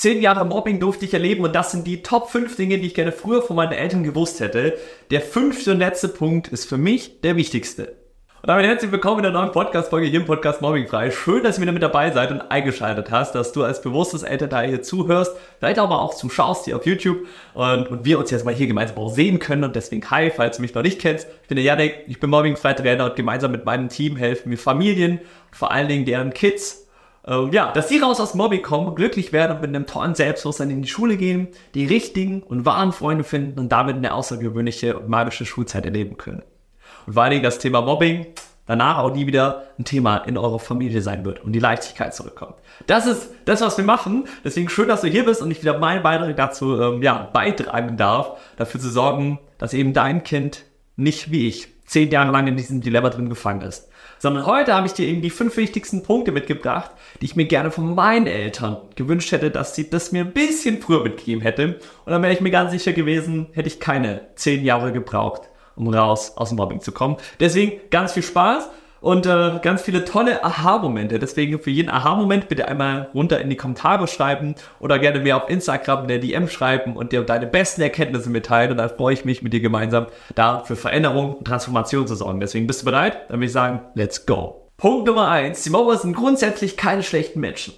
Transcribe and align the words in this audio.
Zehn 0.00 0.22
Jahre 0.22 0.46
Mobbing 0.46 0.80
durfte 0.80 1.04
ich 1.04 1.12
erleben 1.12 1.44
und 1.44 1.54
das 1.54 1.72
sind 1.72 1.86
die 1.86 2.02
Top 2.02 2.30
5 2.30 2.56
Dinge, 2.56 2.78
die 2.78 2.86
ich 2.86 2.94
gerne 2.94 3.12
früher 3.12 3.42
von 3.42 3.54
meinen 3.54 3.72
Eltern 3.72 4.02
gewusst 4.02 4.40
hätte. 4.40 4.78
Der 5.10 5.20
fünfte 5.20 5.72
und 5.72 5.78
letzte 5.78 6.08
Punkt 6.08 6.48
ist 6.48 6.66
für 6.66 6.78
mich 6.78 7.20
der 7.20 7.36
wichtigste. 7.36 7.96
Und 8.40 8.48
damit 8.48 8.64
herzlich 8.64 8.92
willkommen 8.92 9.18
in 9.18 9.24
der 9.24 9.32
neuen 9.32 9.52
Podcast-Folge 9.52 10.06
hier 10.06 10.20
im 10.20 10.24
Podcast 10.24 10.62
Mobbing 10.62 10.88
frei. 10.88 11.10
Schön, 11.10 11.42
dass 11.42 11.58
ihr 11.58 11.60
wieder 11.60 11.72
mit 11.72 11.82
dabei 11.82 12.10
seid 12.12 12.30
und 12.30 12.40
eingeschaltet 12.40 13.10
hast, 13.10 13.34
dass 13.34 13.52
du 13.52 13.62
als 13.62 13.82
bewusstes 13.82 14.22
Elternteil 14.22 14.70
hier 14.70 14.80
zuhörst, 14.80 15.36
vielleicht 15.58 15.78
aber 15.78 16.00
auch 16.00 16.14
zuschaust 16.14 16.64
hier 16.64 16.76
auf 16.76 16.86
YouTube 16.86 17.26
und, 17.52 17.88
und 17.88 18.06
wir 18.06 18.18
uns 18.18 18.30
jetzt 18.30 18.46
mal 18.46 18.54
hier 18.54 18.68
gemeinsam 18.68 18.96
auch 18.96 19.12
sehen 19.12 19.38
können 19.38 19.64
und 19.64 19.76
deswegen 19.76 20.10
hi, 20.10 20.30
falls 20.34 20.56
du 20.56 20.62
mich 20.62 20.72
noch 20.72 20.82
nicht 20.82 20.98
kennst. 20.98 21.28
Ich 21.42 21.48
bin 21.48 21.56
der 21.56 21.64
Janik, 21.64 22.04
ich 22.06 22.18
bin 22.18 22.30
Mobbing-frei 22.30 22.72
Trainer 22.72 23.04
und 23.04 23.16
gemeinsam 23.16 23.52
mit 23.52 23.66
meinem 23.66 23.90
Team 23.90 24.16
helfen 24.16 24.48
wir 24.48 24.56
Familien 24.56 25.20
vor 25.52 25.70
allen 25.70 25.88
Dingen 25.88 26.06
deren 26.06 26.32
Kids 26.32 26.79
äh, 27.26 27.48
ja, 27.50 27.72
dass 27.72 27.88
sie 27.88 27.98
raus 27.98 28.20
aus 28.20 28.34
Mobbing 28.34 28.62
kommen, 28.62 28.94
glücklich 28.94 29.32
werden 29.32 29.56
und 29.56 29.62
mit 29.62 29.68
einem 29.68 29.86
tollen 29.86 30.14
Selbstbewusstsein 30.14 30.70
in 30.70 30.82
die 30.82 30.88
Schule 30.88 31.16
gehen, 31.16 31.48
die 31.74 31.86
richtigen 31.86 32.42
und 32.42 32.64
wahren 32.64 32.92
Freunde 32.92 33.24
finden 33.24 33.58
und 33.58 33.70
damit 33.70 33.96
eine 33.96 34.14
außergewöhnliche 34.14 34.98
und 34.98 35.08
magische 35.08 35.46
Schulzeit 35.46 35.84
erleben 35.84 36.16
können. 36.16 36.42
Und 37.06 37.14
vor 37.14 37.22
allen 37.22 37.30
Dingen 37.30 37.42
das 37.42 37.58
Thema 37.58 37.82
Mobbing 37.82 38.26
danach 38.66 38.98
auch 38.98 39.12
nie 39.12 39.26
wieder 39.26 39.64
ein 39.78 39.84
Thema 39.84 40.18
in 40.18 40.38
eurer 40.38 40.60
Familie 40.60 41.02
sein 41.02 41.24
wird 41.24 41.42
und 41.42 41.52
die 41.52 41.58
Leichtigkeit 41.58 42.14
zurückkommt. 42.14 42.54
Das 42.86 43.06
ist 43.06 43.30
das, 43.44 43.60
was 43.62 43.76
wir 43.76 43.84
machen. 43.84 44.28
Deswegen 44.44 44.68
schön, 44.68 44.86
dass 44.86 45.00
du 45.00 45.08
hier 45.08 45.24
bist 45.24 45.42
und 45.42 45.50
ich 45.50 45.60
wieder 45.60 45.78
meinen 45.78 46.04
Beitrag 46.04 46.36
dazu 46.36 46.80
ähm, 46.80 47.02
ja, 47.02 47.28
beitragen 47.32 47.96
darf, 47.96 48.38
dafür 48.56 48.80
zu 48.80 48.88
sorgen, 48.88 49.40
dass 49.58 49.74
eben 49.74 49.92
dein 49.92 50.22
Kind 50.22 50.64
nicht 50.94 51.32
wie 51.32 51.48
ich 51.48 51.66
zehn 51.84 52.10
Jahre 52.10 52.30
lang 52.30 52.46
in 52.46 52.56
diesem 52.56 52.80
Dilemma 52.80 53.10
drin 53.10 53.28
gefangen 53.28 53.62
ist 53.62 53.89
sondern 54.20 54.46
heute 54.46 54.74
habe 54.74 54.86
ich 54.86 54.92
dir 54.92 55.08
eben 55.08 55.22
die 55.22 55.30
fünf 55.30 55.56
wichtigsten 55.56 56.02
Punkte 56.02 56.30
mitgebracht, 56.30 56.92
die 57.20 57.24
ich 57.24 57.36
mir 57.36 57.46
gerne 57.46 57.70
von 57.70 57.94
meinen 57.94 58.26
Eltern 58.26 58.76
gewünscht 58.94 59.32
hätte, 59.32 59.50
dass 59.50 59.74
sie 59.74 59.90
das 59.90 60.12
mir 60.12 60.24
ein 60.24 60.32
bisschen 60.32 60.80
früher 60.80 61.02
mitgegeben 61.02 61.42
hätte. 61.42 61.80
Und 62.04 62.12
dann 62.12 62.22
wäre 62.22 62.32
ich 62.32 62.40
mir 62.40 62.50
ganz 62.50 62.70
sicher 62.70 62.92
gewesen, 62.92 63.48
hätte 63.52 63.68
ich 63.68 63.80
keine 63.80 64.28
zehn 64.36 64.64
Jahre 64.64 64.92
gebraucht, 64.92 65.42
um 65.74 65.88
raus 65.88 66.34
aus 66.36 66.50
dem 66.50 66.56
Mobbing 66.56 66.80
zu 66.80 66.92
kommen. 66.92 67.16
Deswegen 67.40 67.80
ganz 67.90 68.12
viel 68.12 68.22
Spaß 68.22 68.68
und 69.00 69.26
äh, 69.26 69.58
ganz 69.62 69.82
viele 69.82 70.04
tolle 70.04 70.44
Aha-Momente. 70.44 71.18
Deswegen 71.18 71.60
für 71.60 71.70
jeden 71.70 71.90
Aha-Moment 71.90 72.48
bitte 72.48 72.68
einmal 72.68 73.08
runter 73.14 73.40
in 73.40 73.50
die 73.50 73.56
Kommentare 73.56 74.06
schreiben 74.06 74.54
oder 74.78 74.98
gerne 74.98 75.20
mir 75.20 75.36
auf 75.36 75.48
Instagram 75.48 76.02
in 76.02 76.08
der 76.08 76.18
DM 76.18 76.48
schreiben 76.48 76.96
und 76.96 77.12
dir 77.12 77.22
deine 77.22 77.46
besten 77.46 77.80
Erkenntnisse 77.80 78.30
mitteilen. 78.30 78.72
Und 78.72 78.76
dann 78.76 78.90
freue 78.90 79.14
ich 79.14 79.24
mich 79.24 79.42
mit 79.42 79.52
dir 79.52 79.60
gemeinsam 79.60 80.06
da 80.34 80.60
für 80.60 80.76
Veränderung 80.76 81.34
und 81.34 81.46
Transformation 81.46 82.06
zu 82.06 82.14
sorgen. 82.14 82.40
Deswegen 82.40 82.66
bist 82.66 82.82
du 82.82 82.84
bereit? 82.84 83.28
Dann 83.28 83.38
würde 83.38 83.46
ich 83.46 83.52
sagen, 83.52 83.80
let's 83.94 84.26
go. 84.26 84.68
Punkt 84.76 85.06
Nummer 85.06 85.28
eins: 85.28 85.62
Die 85.62 85.70
Mauer 85.70 85.96
sind 85.96 86.14
grundsätzlich 86.14 86.76
keine 86.76 87.02
schlechten 87.02 87.40
Menschen. 87.40 87.74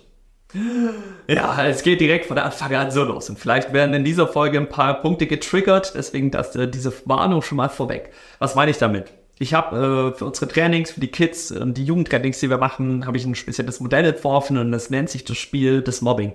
Ja, 1.29 1.65
es 1.67 1.83
geht 1.83 2.01
direkt 2.01 2.27
von 2.27 2.37
der 2.37 2.45
Anfang 2.45 2.75
an 2.75 2.91
so 2.91 3.05
los. 3.05 3.31
Und 3.31 3.39
vielleicht 3.39 3.73
werden 3.73 3.95
in 3.95 4.05
dieser 4.05 4.27
Folge 4.27 4.59
ein 4.59 4.69
paar 4.69 5.01
Punkte 5.01 5.27
getriggert. 5.27 5.95
Deswegen 5.95 6.31
das, 6.31 6.55
äh, 6.57 6.69
diese 6.69 6.93
Warnung 7.07 7.41
schon 7.43 7.57
mal 7.57 7.71
vorweg. 7.71 8.11
Was 8.39 8.55
meine 8.55 8.71
ich 8.71 8.79
damit? 8.79 9.13
Ich 9.39 9.55
habe 9.55 10.13
äh, 10.15 10.19
für 10.19 10.27
unsere 10.27 10.49
Trainings, 10.49 10.93
für 10.93 11.01
die 11.01 11.11
Kids 11.11 11.51
und 11.51 11.77
die 11.77 11.85
Jugendtrainings, 11.85 12.41
die 12.41 12.51
wir 12.51 12.59
machen, 12.59 13.07
habe 13.07 13.17
ich 13.17 13.25
ein 13.25 13.35
spezielles 13.35 13.81
Modell 13.81 14.05
entworfen 14.05 14.57
und 14.59 14.73
das 14.73 14.91
nennt 14.91 15.11
sich 15.11 15.25
das 15.25 15.37
Spiel 15.37 15.83
des 15.83 16.01
Mobbing. 16.01 16.33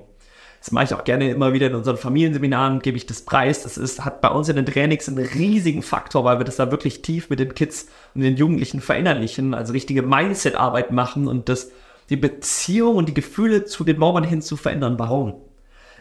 Das 0.60 0.72
mache 0.72 0.86
ich 0.86 0.94
auch 0.94 1.04
gerne 1.04 1.30
immer 1.30 1.54
wieder 1.54 1.68
in 1.68 1.76
unseren 1.76 1.98
Familienseminaren, 1.98 2.80
gebe 2.80 2.98
ich 2.98 3.06
das 3.06 3.22
Preis. 3.22 3.64
Das 3.64 3.78
ist, 3.78 4.04
hat 4.04 4.22
bei 4.22 4.30
uns 4.30 4.50
in 4.50 4.56
den 4.56 4.66
Trainings 4.66 5.08
einen 5.08 5.26
riesigen 5.26 5.84
Faktor, 5.84 6.24
weil 6.24 6.40
wir 6.40 6.46
das 6.46 6.56
da 6.56 6.72
wirklich 6.72 7.04
tief 7.04 7.30
mit 7.30 7.40
den 7.40 7.54
Kids 7.54 7.88
und 8.16 8.22
den 8.22 8.36
Jugendlichen 8.36 8.82
verinnerlichen, 8.82 9.54
also 9.54 9.74
richtige 9.74 10.02
Mindset-Arbeit 10.02 10.92
machen 10.92 11.28
und 11.28 11.48
das, 11.48 11.72
die 12.10 12.18
Beziehung 12.18 12.96
und 12.96 13.08
die 13.08 13.14
Gefühle 13.14 13.66
zu 13.66 13.84
den 13.84 14.00
Mobbern 14.00 14.24
hin 14.24 14.42
zu 14.42 14.58
verändern. 14.58 14.98
Warum? 14.98 15.36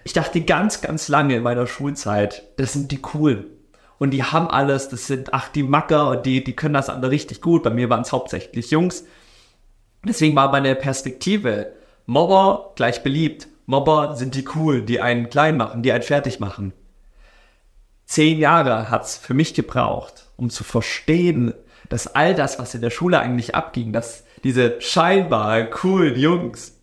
Ich 0.05 0.14
dachte 0.14 0.41
ganz, 0.41 0.81
ganz 0.81 1.08
lange 1.08 1.36
in 1.36 1.42
meiner 1.42 1.66
Schulzeit, 1.66 2.44
das 2.56 2.72
sind 2.72 2.91
die 2.91 3.03
coolen 3.03 3.44
und 3.98 4.11
die 4.11 4.22
haben 4.22 4.48
alles, 4.48 4.89
das 4.89 5.06
sind, 5.06 5.33
ach, 5.33 5.48
die 5.48 5.62
Macker 5.62 6.11
und 6.11 6.27
die, 6.27 6.44
die 6.44 6.55
können 6.55 6.75
das 6.75 6.91
alle 6.91 7.11
richtig 7.11 7.41
gut. 7.41 7.62
Bei 7.62 7.70
mir 7.70 7.88
waren 7.88 8.03
es 8.03 8.12
hauptsächlich 8.12 8.70
Jungs. 8.70 9.04
Deswegen 10.04 10.37
war 10.37 10.53
meine 10.53 10.75
Perspektive, 10.75 11.72
Mobber 12.04 12.72
gleich 12.76 13.03
beliebt. 13.03 13.48
Mobber 13.65 14.15
sind 14.15 14.34
die 14.34 14.47
cool, 14.54 14.82
die 14.82 15.00
einen 15.00 15.31
klein 15.31 15.56
machen, 15.56 15.82
die 15.82 15.93
einen 15.93 16.03
fertig 16.03 16.41
machen. 16.41 16.72
Zehn 18.04 18.38
Jahre 18.38 18.91
hat's 18.91 19.16
für 19.16 19.34
mich 19.34 19.54
gebraucht, 19.54 20.26
um 20.37 20.50
zu 20.50 20.62
verstehen, 20.62 21.54
dass 21.88 22.15
all 22.15 22.34
das, 22.34 22.59
was 22.59 22.75
in 22.75 22.82
der 22.82 22.91
Schule 22.91 23.19
eigentlich 23.19 23.54
abging, 23.54 23.93
dass 23.93 24.25
diese 24.44 24.81
scheinbar 24.81 25.65
coolen 25.65 26.16
Jungs, 26.16 26.78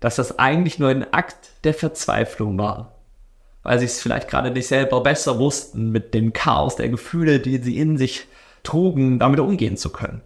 dass 0.00 0.16
das 0.16 0.38
eigentlich 0.38 0.78
nur 0.78 0.88
ein 0.88 1.12
Akt 1.12 1.50
der 1.62 1.74
Verzweiflung 1.74 2.58
war 2.58 2.97
weil 3.68 3.78
sie 3.78 3.84
es 3.84 4.00
vielleicht 4.00 4.28
gerade 4.28 4.50
nicht 4.50 4.66
selber 4.66 5.02
besser 5.02 5.38
wussten, 5.38 5.90
mit 5.90 6.14
dem 6.14 6.32
Chaos 6.32 6.76
der 6.76 6.88
Gefühle, 6.88 7.38
die 7.38 7.58
sie 7.58 7.76
in 7.76 7.98
sich 7.98 8.26
trugen, 8.62 9.18
damit 9.18 9.40
umgehen 9.40 9.76
zu 9.76 9.90
können. 9.90 10.22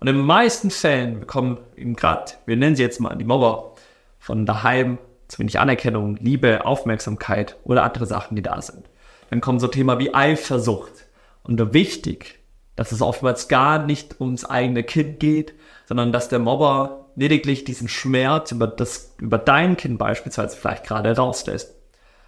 Und 0.00 0.08
in 0.08 0.16
den 0.16 0.26
meisten 0.26 0.68
Fällen 0.72 1.20
bekommen 1.20 1.58
eben 1.76 1.94
gerade, 1.94 2.32
wir 2.44 2.56
nennen 2.56 2.74
sie 2.74 2.82
jetzt 2.82 2.98
mal 2.98 3.14
die 3.14 3.24
Mauer, 3.24 3.76
von 4.18 4.46
daheim 4.46 4.98
zu 5.28 5.38
wenig 5.38 5.60
Anerkennung, 5.60 6.16
Liebe, 6.16 6.66
Aufmerksamkeit 6.66 7.56
oder 7.62 7.84
andere 7.84 8.06
Sachen, 8.06 8.34
die 8.34 8.42
da 8.42 8.60
sind. 8.60 8.90
Dann 9.30 9.40
kommen 9.40 9.60
so 9.60 9.68
Themen 9.68 10.00
wie 10.00 10.12
Eifersucht. 10.12 11.06
Und 11.44 11.72
wichtig, 11.72 12.40
dass 12.74 12.90
es 12.90 13.00
oftmals 13.00 13.46
gar 13.46 13.86
nicht 13.86 14.20
ums 14.20 14.44
eigene 14.44 14.82
Kind 14.82 15.20
geht, 15.20 15.54
sondern 15.86 16.10
dass 16.10 16.28
der 16.28 16.40
Mobber 16.40 17.06
lediglich 17.14 17.62
diesen 17.62 17.86
Schmerz 17.86 18.50
über, 18.50 18.66
das, 18.66 19.14
über 19.20 19.38
dein 19.38 19.76
Kind 19.76 19.98
beispielsweise 19.98 20.56
vielleicht 20.56 20.84
gerade 20.84 21.14
rauslässt. 21.14 21.76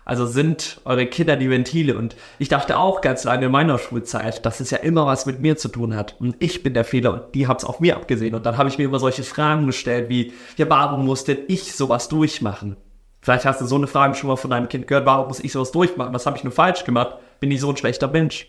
Also 0.04 0.26
sind 0.26 0.80
eure 0.84 1.06
Kinder 1.06 1.36
die 1.36 1.48
Ventile. 1.48 1.96
Und 1.96 2.16
ich 2.38 2.48
dachte 2.48 2.78
auch 2.78 3.00
ganz 3.00 3.24
lange 3.24 3.46
in 3.46 3.52
meiner 3.52 3.78
Schulzeit, 3.78 4.44
dass 4.44 4.60
es 4.60 4.70
ja 4.70 4.78
immer 4.78 5.06
was 5.06 5.26
mit 5.26 5.40
mir 5.40 5.56
zu 5.56 5.68
tun 5.68 5.96
hat. 5.96 6.16
Und 6.20 6.36
ich 6.40 6.62
bin 6.62 6.74
der 6.74 6.84
Fehler 6.84 7.14
und 7.14 7.34
die 7.34 7.46
haben 7.46 7.56
es 7.56 7.64
auf 7.64 7.80
mir 7.80 7.96
abgesehen. 7.96 8.34
Und 8.34 8.44
dann 8.46 8.58
habe 8.58 8.68
ich 8.68 8.78
mir 8.78 8.84
immer 8.84 8.98
solche 8.98 9.22
Fragen 9.22 9.66
gestellt 9.66 10.08
wie, 10.08 10.32
ja, 10.56 10.68
warum 10.68 11.06
muss 11.06 11.24
denn 11.24 11.38
ich 11.48 11.74
sowas 11.74 12.08
durchmachen? 12.08 12.76
Vielleicht 13.20 13.46
hast 13.46 13.62
du 13.62 13.66
so 13.66 13.76
eine 13.76 13.86
Frage 13.86 14.14
schon 14.14 14.28
mal 14.28 14.36
von 14.36 14.50
deinem 14.50 14.68
Kind 14.68 14.86
gehört, 14.86 15.06
warum 15.06 15.28
muss 15.28 15.40
ich 15.40 15.52
sowas 15.52 15.72
durchmachen? 15.72 16.12
Was 16.12 16.26
habe 16.26 16.36
ich 16.36 16.44
nur 16.44 16.52
falsch 16.52 16.84
gemacht? 16.84 17.16
Bin 17.40 17.50
ich 17.50 17.60
so 17.60 17.70
ein 17.70 17.76
schlechter 17.76 18.08
Mensch? 18.08 18.48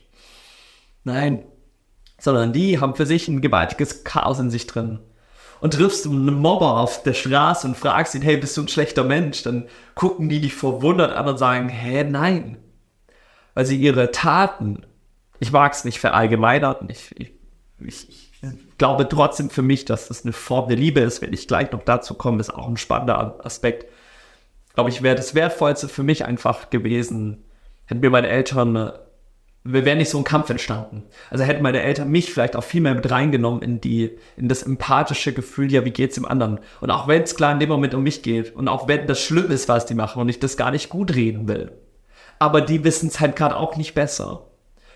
Nein. 1.06 1.46
Sondern 2.20 2.52
die 2.52 2.80
haben 2.80 2.96
für 2.96 3.06
sich 3.06 3.28
ein 3.28 3.42
gewaltiges 3.42 4.04
Chaos 4.04 4.40
in 4.40 4.50
sich 4.50 4.68
drin 4.68 5.00
und 5.62 5.74
triffst 5.74 6.06
du 6.06 6.12
einen 6.12 6.34
Mobber 6.34 6.78
auf 6.78 7.04
der 7.04 7.14
Straße 7.14 7.68
und 7.68 7.78
fragst 7.78 8.16
ihn, 8.16 8.22
hey, 8.22 8.38
bist 8.38 8.58
du 8.58 8.62
ein 8.62 8.68
schlechter 8.68 9.04
Mensch? 9.04 9.44
Dann 9.44 9.68
gucken 9.96 10.30
die 10.30 10.42
dich 10.42 10.54
verwundert 10.54 11.16
an 11.16 11.28
und 11.28 11.38
sagen, 11.38 11.70
hä, 11.70 12.04
nein. 12.04 12.58
Weil 13.54 13.66
sie 13.66 13.78
ihre 13.78 14.12
Taten, 14.12 14.86
ich 15.40 15.52
mag 15.52 15.74
es 15.74 15.86
nicht 15.86 16.00
verallgemeinern, 16.00 16.88
ich, 16.90 17.12
ich, 17.18 17.34
ich, 17.80 18.26
glaube 18.78 19.08
trotzdem 19.08 19.50
für 19.50 19.62
mich, 19.62 19.86
dass 19.86 20.08
das 20.08 20.24
eine 20.24 20.34
Form 20.34 20.68
der 20.68 20.78
Liebe 20.78 21.00
ist. 21.00 21.22
Wenn 21.22 21.34
ich 21.34 21.48
gleich 21.48 21.72
noch 21.72 21.84
dazu 21.84 22.14
komme, 22.14 22.40
ist 22.40 22.54
auch 22.54 22.68
ein 22.68 22.78
spannender 22.78 23.40
Aspekt. 23.46 23.86
Glaube 24.74 24.90
ich, 24.90 25.02
wäre 25.02 25.16
das 25.16 25.36
Wertvollste 25.36 25.88
für 25.88 26.04
mich 26.04 26.26
einfach 26.26 26.70
gewesen, 26.70 27.46
hätten 27.86 28.02
mir 28.02 28.10
meine 28.10 28.28
Eltern 28.28 28.92
wäre 29.66 29.98
nicht 29.98 30.12
so 30.12 30.20
ein 30.20 30.24
Kampf 30.24 30.50
entstanden. 30.52 31.04
Also 31.32 31.44
hätten 31.44 31.64
meine 31.64 31.82
Eltern 31.82 32.10
mich 32.10 32.32
vielleicht 32.32 32.56
auch 32.56 32.64
viel 32.64 32.82
mehr 32.82 32.94
mit 32.94 33.10
reingenommen 33.10 33.64
in 33.64 33.82
die, 33.82 34.12
in 34.38 34.48
das 34.48 34.62
empathische 34.62 35.34
Gefühl, 35.34 35.72
ja, 35.72 35.84
wie 35.84 35.92
geht's 35.92 36.16
dem 36.16 36.26
anderen? 36.26 36.60
Und 36.82 36.92
auch 36.92 37.08
wenn 37.08 37.24
es 37.24 37.36
klar 37.36 37.52
in 37.52 37.60
dem 37.60 37.70
Moment 37.70 37.96
um 37.96 38.04
mich 38.04 38.22
geht 38.22 38.56
und 38.56 38.68
auch 38.68 38.88
wenn 38.88 39.08
das 39.08 39.20
schlimm 39.20 39.50
ist, 39.50 39.68
was 39.68 39.88
die 39.88 39.96
machen 39.96 40.22
und 40.22 40.30
ich 40.30 40.40
das 40.40 40.56
gar 40.56 40.70
nicht 40.70 40.90
gut 40.90 41.16
reden 41.16 41.48
will. 41.48 41.72
Aber 42.38 42.62
die 42.62 42.84
wissen 42.84 43.08
es 43.08 43.20
halt 43.20 43.36
gerade 43.36 43.58
auch 43.58 43.76
nicht 43.76 43.96
besser. 43.96 44.46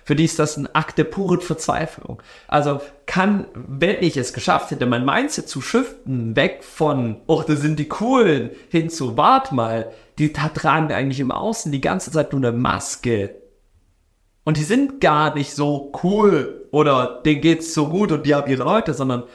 Für 0.05 0.15
die 0.15 0.25
ist 0.25 0.39
das 0.39 0.55
ein 0.55 0.73
Akt 0.73 0.97
der 0.99 1.03
puren 1.03 1.41
Verzweiflung. 1.41 2.21
Also 2.47 2.79
kann, 3.07 3.45
wenn 3.53 4.01
ich 4.01 4.17
es 4.17 4.33
geschafft 4.33 4.69
hätte, 4.69 4.85
mein 4.85 5.05
Mindset 5.05 5.49
zu 5.49 5.61
shiften, 5.61 6.35
weg 6.35 6.63
von, 6.63 7.17
oh, 7.25 7.43
das 7.45 7.61
sind 7.61 7.79
die 7.79 7.87
coolen, 7.87 8.51
hin 8.69 8.89
zu, 8.89 9.17
wart 9.17 9.51
mal, 9.51 9.91
die 10.19 10.31
tragen 10.31 10.91
eigentlich 10.91 11.19
im 11.19 11.31
Außen 11.31 11.71
die 11.71 11.81
ganze 11.81 12.11
Zeit 12.11 12.33
nur 12.33 12.41
eine 12.41 12.55
Maske 12.55 13.35
und 14.49 14.57
die 14.57 14.63
sind 14.63 14.99
gar 14.99 15.35
nicht 15.35 15.53
so 15.53 15.91
cool 16.01 16.67
oder 16.71 17.21
denen 17.23 17.39
geht's 17.39 17.71
so 17.71 17.87
gut 17.87 18.11
und 18.11 18.25
die 18.25 18.33
haben 18.33 18.49
ihre 18.49 18.63
Leute, 18.63 18.95
sondern 18.95 19.25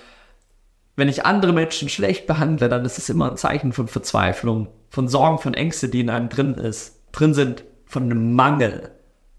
wenn 0.97 1.09
ich 1.09 1.25
andere 1.25 1.53
Menschen 1.53 1.89
schlecht 1.89 2.27
behandle, 2.27 2.69
dann 2.69 2.85
ist 2.85 2.99
es 2.99 3.11
immer 3.11 3.31
ein 3.31 3.37
Zeichen 3.37 3.73
von 3.73 3.87
Verzweiflung, 3.87 4.67
von 4.91 5.07
Sorgen, 5.07 5.39
von 5.39 5.55
Ängste, 5.55 5.89
die 5.89 6.01
in 6.01 6.11
einem 6.11 6.31
drin 6.31 6.55
ist, 6.55 7.01
drin 7.13 7.33
sind, 7.33 7.63
von 7.85 8.03
einem 8.03 8.35
Mangel, 8.35 8.91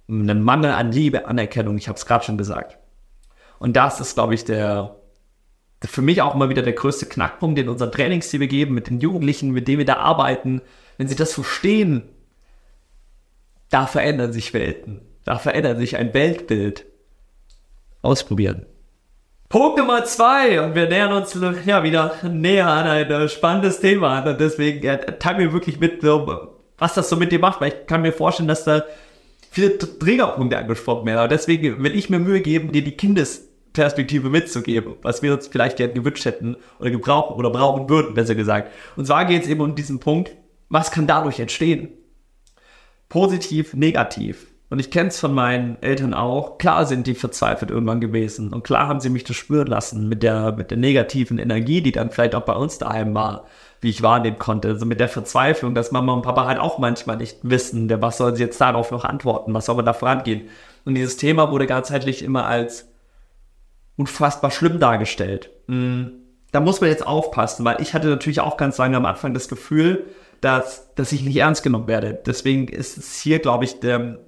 einem 0.07 0.43
Mangel 0.43 0.71
an 0.71 0.93
Liebe, 0.93 1.27
Anerkennung. 1.27 1.77
Ich 1.77 1.89
habe 1.89 1.97
es 1.97 2.05
gerade 2.05 2.23
schon 2.23 2.37
gesagt. 2.37 2.77
Und 3.59 3.75
das 3.75 3.99
ist, 3.99 4.13
glaube 4.13 4.33
ich, 4.33 4.45
der, 4.45 4.95
der 5.81 5.89
für 5.89 6.01
mich 6.01 6.21
auch 6.21 6.35
immer 6.35 6.47
wieder 6.47 6.61
der 6.61 6.71
größte 6.71 7.07
Knackpunkt 7.07 7.59
in 7.59 7.67
unseren 7.67 7.91
Trainings, 7.91 8.29
die 8.29 8.39
wir 8.39 8.47
geben, 8.47 8.75
mit 8.75 8.87
den 8.87 9.01
Jugendlichen, 9.01 9.51
mit 9.51 9.67
denen 9.67 9.79
wir 9.79 9.85
da 9.85 9.97
arbeiten. 9.97 10.61
Wenn 10.97 11.09
sie 11.09 11.17
das 11.17 11.33
verstehen, 11.33 12.03
da 13.69 13.87
verändern 13.87 14.31
sich 14.31 14.53
Welten. 14.53 15.01
Da 15.25 15.39
verändert 15.39 15.79
sich 15.79 15.97
ein 15.97 16.13
Weltbild. 16.13 16.85
Ausprobieren. 18.01 18.67
Punkt 19.49 19.77
Nummer 19.77 20.05
zwei 20.05 20.61
und 20.61 20.75
wir 20.75 20.87
nähern 20.87 21.13
uns 21.13 21.37
ja 21.65 21.83
wieder 21.83 22.15
näher 22.23 22.67
an 22.67 22.87
ein 22.87 23.09
äh, 23.09 23.29
spannendes 23.29 23.79
Thema 23.79 24.21
und 24.21 24.39
deswegen 24.39 24.85
äh, 24.85 25.17
teil 25.17 25.37
mir 25.37 25.53
wirklich 25.53 25.79
mit, 25.79 26.03
was 26.03 26.93
das 26.93 27.09
so 27.09 27.15
mit 27.15 27.31
dir 27.31 27.39
macht, 27.39 27.61
weil 27.61 27.69
ich 27.69 27.87
kann 27.87 28.03
mir 28.03 28.11
vorstellen, 28.11 28.47
dass 28.47 28.63
da 28.63 28.83
viele 29.49 29.77
Trägerpunkte 29.77 30.57
angesprochen 30.57 31.05
werden. 31.07 31.19
Aber 31.19 31.27
deswegen 31.27 31.83
will 31.83 31.95
ich 31.95 32.09
mir 32.09 32.19
Mühe 32.19 32.41
geben, 32.41 32.71
dir 32.71 32.83
die 32.83 32.97
Kindesperspektive 32.97 34.29
mitzugeben, 34.29 34.95
was 35.01 35.23
wir 35.23 35.33
uns 35.33 35.47
vielleicht 35.47 35.77
gerne 35.77 35.93
gewünscht 35.93 36.25
hätten 36.25 36.57
oder 36.79 36.91
gebrauchen 36.91 37.35
oder 37.35 37.49
brauchen 37.49 37.89
würden, 37.89 38.13
besser 38.13 38.35
gesagt. 38.35 38.71
Und 38.95 39.07
zwar 39.07 39.25
geht 39.25 39.43
es 39.43 39.49
eben 39.49 39.61
um 39.61 39.73
diesen 39.73 39.99
Punkt, 39.99 40.35
was 40.69 40.91
kann 40.91 41.07
dadurch 41.07 41.39
entstehen? 41.39 41.89
Positiv, 43.09 43.73
negativ. 43.73 44.47
Und 44.69 44.79
ich 44.79 44.89
kenne 44.89 45.09
es 45.09 45.19
von 45.19 45.33
meinen 45.33 45.77
Eltern 45.81 46.13
auch. 46.13 46.57
Klar 46.57 46.85
sind 46.85 47.05
die 47.05 47.13
verzweifelt 47.13 47.69
irgendwann 47.69 48.01
gewesen. 48.01 48.51
Und 48.51 48.63
klar 48.63 48.87
haben 48.87 48.99
sie 48.99 49.09
mich 49.09 49.23
das 49.23 49.35
spüren 49.35 49.67
lassen 49.67 50.09
mit 50.09 50.23
der, 50.23 50.53
mit 50.53 50.71
der 50.71 50.77
negativen 50.77 51.37
Energie, 51.37 51.81
die 51.81 51.91
dann 51.91 52.09
vielleicht 52.09 52.33
auch 52.33 52.41
bei 52.41 52.55
uns 52.55 52.79
daheim 52.79 53.13
war, 53.13 53.45
wie 53.81 53.89
ich 53.89 54.01
wahrnehmen 54.01 54.39
konnte. 54.39 54.69
Also 54.69 54.85
mit 54.87 54.99
der 54.99 55.09
Verzweiflung, 55.09 55.75
dass 55.75 55.91
Mama 55.91 56.13
und 56.13 56.23
Papa 56.23 56.45
halt 56.45 56.59
auch 56.59 56.79
manchmal 56.79 57.17
nicht 57.17 57.37
wissen, 57.43 57.89
was 58.01 58.17
sollen 58.17 58.35
sie 58.35 58.43
jetzt 58.43 58.59
darauf 58.59 58.89
noch 58.89 59.05
antworten, 59.05 59.53
was 59.53 59.67
soll 59.67 59.75
man 59.75 59.85
da 59.85 59.93
vorangehen. 59.93 60.49
Und 60.83 60.95
dieses 60.95 61.17
Thema 61.17 61.51
wurde 61.51 61.67
ganzheitlich 61.67 62.23
immer 62.23 62.45
als 62.47 62.87
unfassbar 63.97 64.49
schlimm 64.49 64.79
dargestellt. 64.79 65.51
Mm, 65.67 66.05
da 66.51 66.59
muss 66.59 66.81
man 66.81 66.89
jetzt 66.89 67.05
aufpassen, 67.05 67.65
weil 67.65 67.81
ich 67.81 67.93
hatte 67.93 68.07
natürlich 68.07 68.39
auch 68.39 68.57
ganz 68.57 68.77
lange 68.77 68.97
am 68.97 69.05
Anfang 69.05 69.33
das 69.33 69.47
Gefühl, 69.47 70.05
dass, 70.41 70.93
dass 70.95 71.11
ich 71.11 71.23
nicht 71.23 71.37
ernst 71.37 71.63
genommen 71.63 71.87
werde. 71.87 72.19
Deswegen 72.25 72.67
ist 72.67 72.97
es 72.97 73.19
hier, 73.19 73.39
glaube 73.39 73.65
ich, 73.65 73.79
der, 73.79 74.19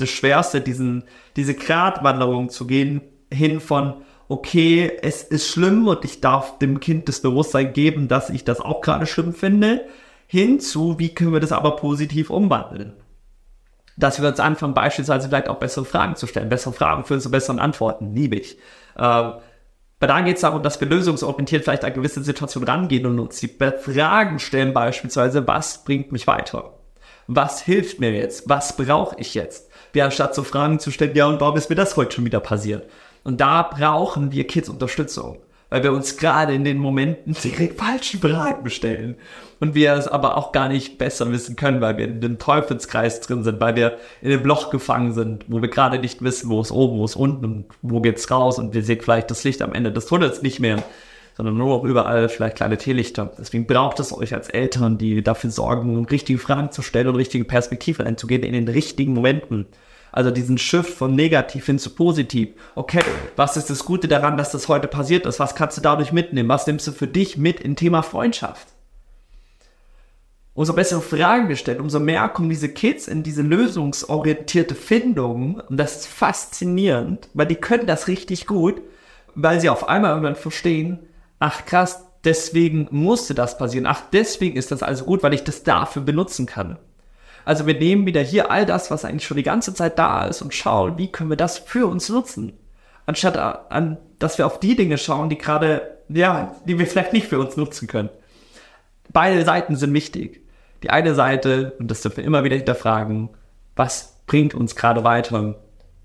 das 0.00 0.10
Schwerste, 0.10 0.60
diesen, 0.60 1.04
diese 1.36 1.54
Gratwanderung 1.54 2.50
zu 2.50 2.66
gehen, 2.66 3.02
hin 3.32 3.60
von, 3.60 4.02
okay, 4.28 4.98
es 5.02 5.22
ist 5.22 5.48
schlimm 5.48 5.88
und 5.88 6.04
ich 6.04 6.20
darf 6.20 6.58
dem 6.58 6.80
Kind 6.80 7.08
das 7.08 7.20
Bewusstsein 7.20 7.72
geben, 7.72 8.08
dass 8.08 8.30
ich 8.30 8.44
das 8.44 8.60
auch 8.60 8.80
gerade 8.80 9.06
schlimm 9.06 9.34
finde, 9.34 9.84
hinzu, 10.26 10.98
wie 10.98 11.14
können 11.14 11.32
wir 11.32 11.40
das 11.40 11.52
aber 11.52 11.76
positiv 11.76 12.30
umwandeln? 12.30 12.92
Dass 13.96 14.22
wir 14.22 14.28
uns 14.28 14.40
anfangen, 14.40 14.74
beispielsweise 14.74 15.28
vielleicht 15.28 15.48
auch 15.48 15.58
bessere 15.58 15.84
Fragen 15.84 16.16
zu 16.16 16.26
stellen. 16.26 16.48
Bessere 16.48 16.72
Fragen 16.72 17.04
für 17.04 17.18
zu 17.18 17.30
besseren 17.30 17.58
Antworten, 17.58 18.14
liebe 18.14 18.36
ich. 18.36 18.56
Ähm, 18.96 19.34
aber 20.00 20.06
da 20.06 20.20
geht 20.22 20.36
es 20.36 20.42
darum, 20.42 20.62
dass 20.62 20.80
wir 20.80 20.88
lösungsorientiert 20.88 21.64
vielleicht 21.64 21.84
an 21.84 21.92
gewisse 21.92 22.22
Situationen 22.22 22.68
rangehen 22.68 23.04
und 23.04 23.18
uns 23.18 23.38
die 23.40 23.48
Fragen 23.48 24.38
stellen, 24.38 24.72
beispielsweise, 24.72 25.46
was 25.46 25.84
bringt 25.84 26.10
mich 26.10 26.26
weiter? 26.26 26.72
Was 27.26 27.60
hilft 27.60 28.00
mir 28.00 28.12
jetzt? 28.12 28.48
Was 28.48 28.76
brauche 28.76 29.16
ich 29.18 29.34
jetzt? 29.34 29.69
Wie 29.92 30.02
anstatt 30.02 30.34
so 30.34 30.42
Fragen 30.42 30.78
zu 30.78 30.90
stellen, 30.90 31.14
ja, 31.14 31.26
und 31.26 31.40
warum 31.40 31.56
ist 31.56 31.70
mir 31.70 31.76
das 31.76 31.96
heute 31.96 32.16
schon 32.16 32.24
wieder 32.24 32.40
passiert? 32.40 32.88
Und 33.24 33.40
da 33.40 33.62
brauchen 33.62 34.32
wir 34.32 34.46
Kids 34.46 34.68
Unterstützung, 34.68 35.38
weil 35.68 35.82
wir 35.82 35.92
uns 35.92 36.16
gerade 36.16 36.54
in 36.54 36.64
den 36.64 36.78
Momenten 36.78 37.36
die 37.42 37.68
falschen 37.68 38.20
Fragen 38.20 38.70
stellen 38.70 39.16
und 39.60 39.74
wir 39.74 39.92
es 39.92 40.08
aber 40.08 40.36
auch 40.36 40.52
gar 40.52 40.68
nicht 40.68 40.96
besser 40.96 41.30
wissen 41.30 41.56
können, 41.56 41.80
weil 41.80 41.98
wir 41.98 42.06
in 42.06 42.20
dem 42.20 42.38
Teufelskreis 42.38 43.20
drin 43.20 43.44
sind, 43.44 43.60
weil 43.60 43.76
wir 43.76 43.98
in 44.22 44.30
dem 44.30 44.44
Loch 44.44 44.70
gefangen 44.70 45.12
sind, 45.12 45.44
wo 45.48 45.60
wir 45.60 45.68
gerade 45.68 45.98
nicht 45.98 46.22
wissen, 46.22 46.48
wo 46.50 46.60
es 46.60 46.72
oben, 46.72 46.98
wo 46.98 47.04
es 47.04 47.14
unten 47.14 47.44
und 47.44 47.64
wo 47.82 48.00
geht's 48.00 48.30
raus 48.30 48.58
und 48.58 48.74
wir 48.74 48.82
sehen 48.82 49.00
vielleicht 49.02 49.30
das 49.30 49.44
Licht 49.44 49.60
am 49.60 49.74
Ende 49.74 49.92
des 49.92 50.06
Tunnels 50.06 50.42
nicht 50.42 50.60
mehr 50.60 50.82
sondern 51.40 51.56
nur 51.56 51.78
noch 51.78 51.84
überall 51.84 52.28
vielleicht 52.28 52.56
kleine 52.56 52.76
Teelichter. 52.76 53.32
Deswegen 53.38 53.66
braucht 53.66 53.98
es 53.98 54.12
euch 54.12 54.34
als 54.34 54.50
Eltern, 54.50 54.98
die 54.98 55.22
dafür 55.22 55.50
sorgen, 55.50 56.04
richtige 56.04 56.38
Fragen 56.38 56.70
zu 56.70 56.82
stellen 56.82 57.08
und 57.08 57.16
richtige 57.16 57.46
Perspektiven 57.46 58.06
einzugehen 58.06 58.42
in 58.42 58.52
den 58.52 58.68
richtigen 58.68 59.14
Momenten. 59.14 59.64
Also 60.12 60.30
diesen 60.30 60.58
Shift 60.58 60.92
von 60.92 61.14
negativ 61.14 61.64
hin 61.64 61.78
zu 61.78 61.94
positiv. 61.94 62.50
Okay, 62.74 63.00
was 63.36 63.56
ist 63.56 63.70
das 63.70 63.86
Gute 63.86 64.06
daran, 64.06 64.36
dass 64.36 64.52
das 64.52 64.68
heute 64.68 64.86
passiert 64.86 65.24
ist? 65.24 65.40
Was 65.40 65.54
kannst 65.54 65.78
du 65.78 65.80
dadurch 65.80 66.12
mitnehmen? 66.12 66.50
Was 66.50 66.66
nimmst 66.66 66.86
du 66.86 66.92
für 66.92 67.06
dich 67.06 67.38
mit 67.38 67.60
im 67.60 67.74
Thema 67.74 68.02
Freundschaft? 68.02 68.68
Umso 70.52 70.74
bessere 70.74 71.00
Fragen 71.00 71.48
gestellt, 71.48 71.80
umso 71.80 72.00
mehr 72.00 72.28
kommen 72.28 72.50
diese 72.50 72.68
Kids 72.68 73.08
in 73.08 73.22
diese 73.22 73.40
lösungsorientierte 73.40 74.74
Findung. 74.74 75.62
Und 75.70 75.78
das 75.78 76.00
ist 76.00 76.06
faszinierend, 76.06 77.30
weil 77.32 77.46
die 77.46 77.54
können 77.54 77.86
das 77.86 78.08
richtig 78.08 78.46
gut, 78.46 78.82
weil 79.34 79.58
sie 79.58 79.70
auf 79.70 79.88
einmal 79.88 80.10
irgendwann 80.10 80.36
verstehen, 80.36 80.98
ach 81.40 81.64
krass, 81.66 82.04
deswegen 82.22 82.86
musste 82.92 83.34
das 83.34 83.58
passieren. 83.58 83.86
Ach, 83.86 84.02
deswegen 84.12 84.56
ist 84.56 84.70
das 84.70 84.84
also 84.84 85.04
gut, 85.04 85.24
weil 85.24 85.34
ich 85.34 85.42
das 85.42 85.64
dafür 85.64 86.02
benutzen 86.02 86.46
kann. 86.46 86.78
Also 87.44 87.66
wir 87.66 87.74
nehmen 87.74 88.06
wieder 88.06 88.20
hier 88.20 88.50
all 88.50 88.66
das, 88.66 88.90
was 88.90 89.04
eigentlich 89.04 89.26
schon 89.26 89.38
die 89.38 89.42
ganze 89.42 89.74
Zeit 89.74 89.98
da 89.98 90.26
ist 90.26 90.42
und 90.42 90.54
schauen, 90.54 90.98
wie 90.98 91.10
können 91.10 91.30
wir 91.30 91.36
das 91.36 91.58
für 91.58 91.86
uns 91.86 92.08
nutzen. 92.08 92.52
Anstatt 93.06 93.36
an, 93.36 93.96
dass 94.18 94.38
wir 94.38 94.46
auf 94.46 94.60
die 94.60 94.76
Dinge 94.76 94.98
schauen, 94.98 95.30
die 95.30 95.38
gerade, 95.38 95.98
ja, 96.08 96.54
die 96.66 96.78
wir 96.78 96.86
vielleicht 96.86 97.12
nicht 97.12 97.26
für 97.26 97.40
uns 97.40 97.56
nutzen 97.56 97.88
können. 97.88 98.10
Beide 99.08 99.44
Seiten 99.44 99.74
sind 99.74 99.92
wichtig. 99.94 100.42
Die 100.82 100.90
eine 100.90 101.14
Seite, 101.14 101.72
und 101.78 101.90
das 101.90 102.02
dürfen 102.02 102.18
wir 102.18 102.24
immer 102.24 102.44
wieder 102.44 102.56
hinterfragen, 102.56 103.30
was 103.74 104.20
bringt 104.26 104.54
uns 104.54 104.76
gerade 104.76 105.02
weiter? 105.02 105.56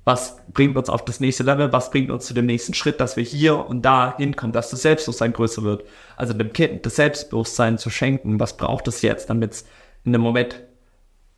Was 0.06 0.38
bringt 0.54 0.78
uns 0.78 0.88
auf 0.88 1.04
das 1.04 1.20
nächste 1.20 1.44
Level, 1.44 1.74
was 1.74 1.90
bringt 1.90 2.12
uns 2.12 2.28
zu 2.28 2.36
dem 2.36 2.46
nächsten 2.46 2.76
Schritt, 2.76 3.02
dass 3.02 3.18
wir 3.18 3.24
hier 3.24 3.68
und 3.68 3.82
da 3.82 4.16
hinkommen, 4.16 4.54
dass 4.54 4.70
das 4.70 4.84
Selbstbewusstsein 4.84 5.34
größer 5.34 5.64
wird. 5.64 5.84
Also 6.16 6.34
dem 6.34 6.54
Kind 6.54 6.86
das 6.86 6.96
Selbstbewusstsein 6.96 7.80
zu 7.80 7.90
schenken, 7.90 8.40
was 8.40 8.56
braucht 8.56 8.88
es 8.88 9.02
jetzt, 9.02 9.32
damit 9.32 9.54
es 9.54 9.66
in 10.04 10.14
dem 10.14 10.22
Moment, 10.22 10.62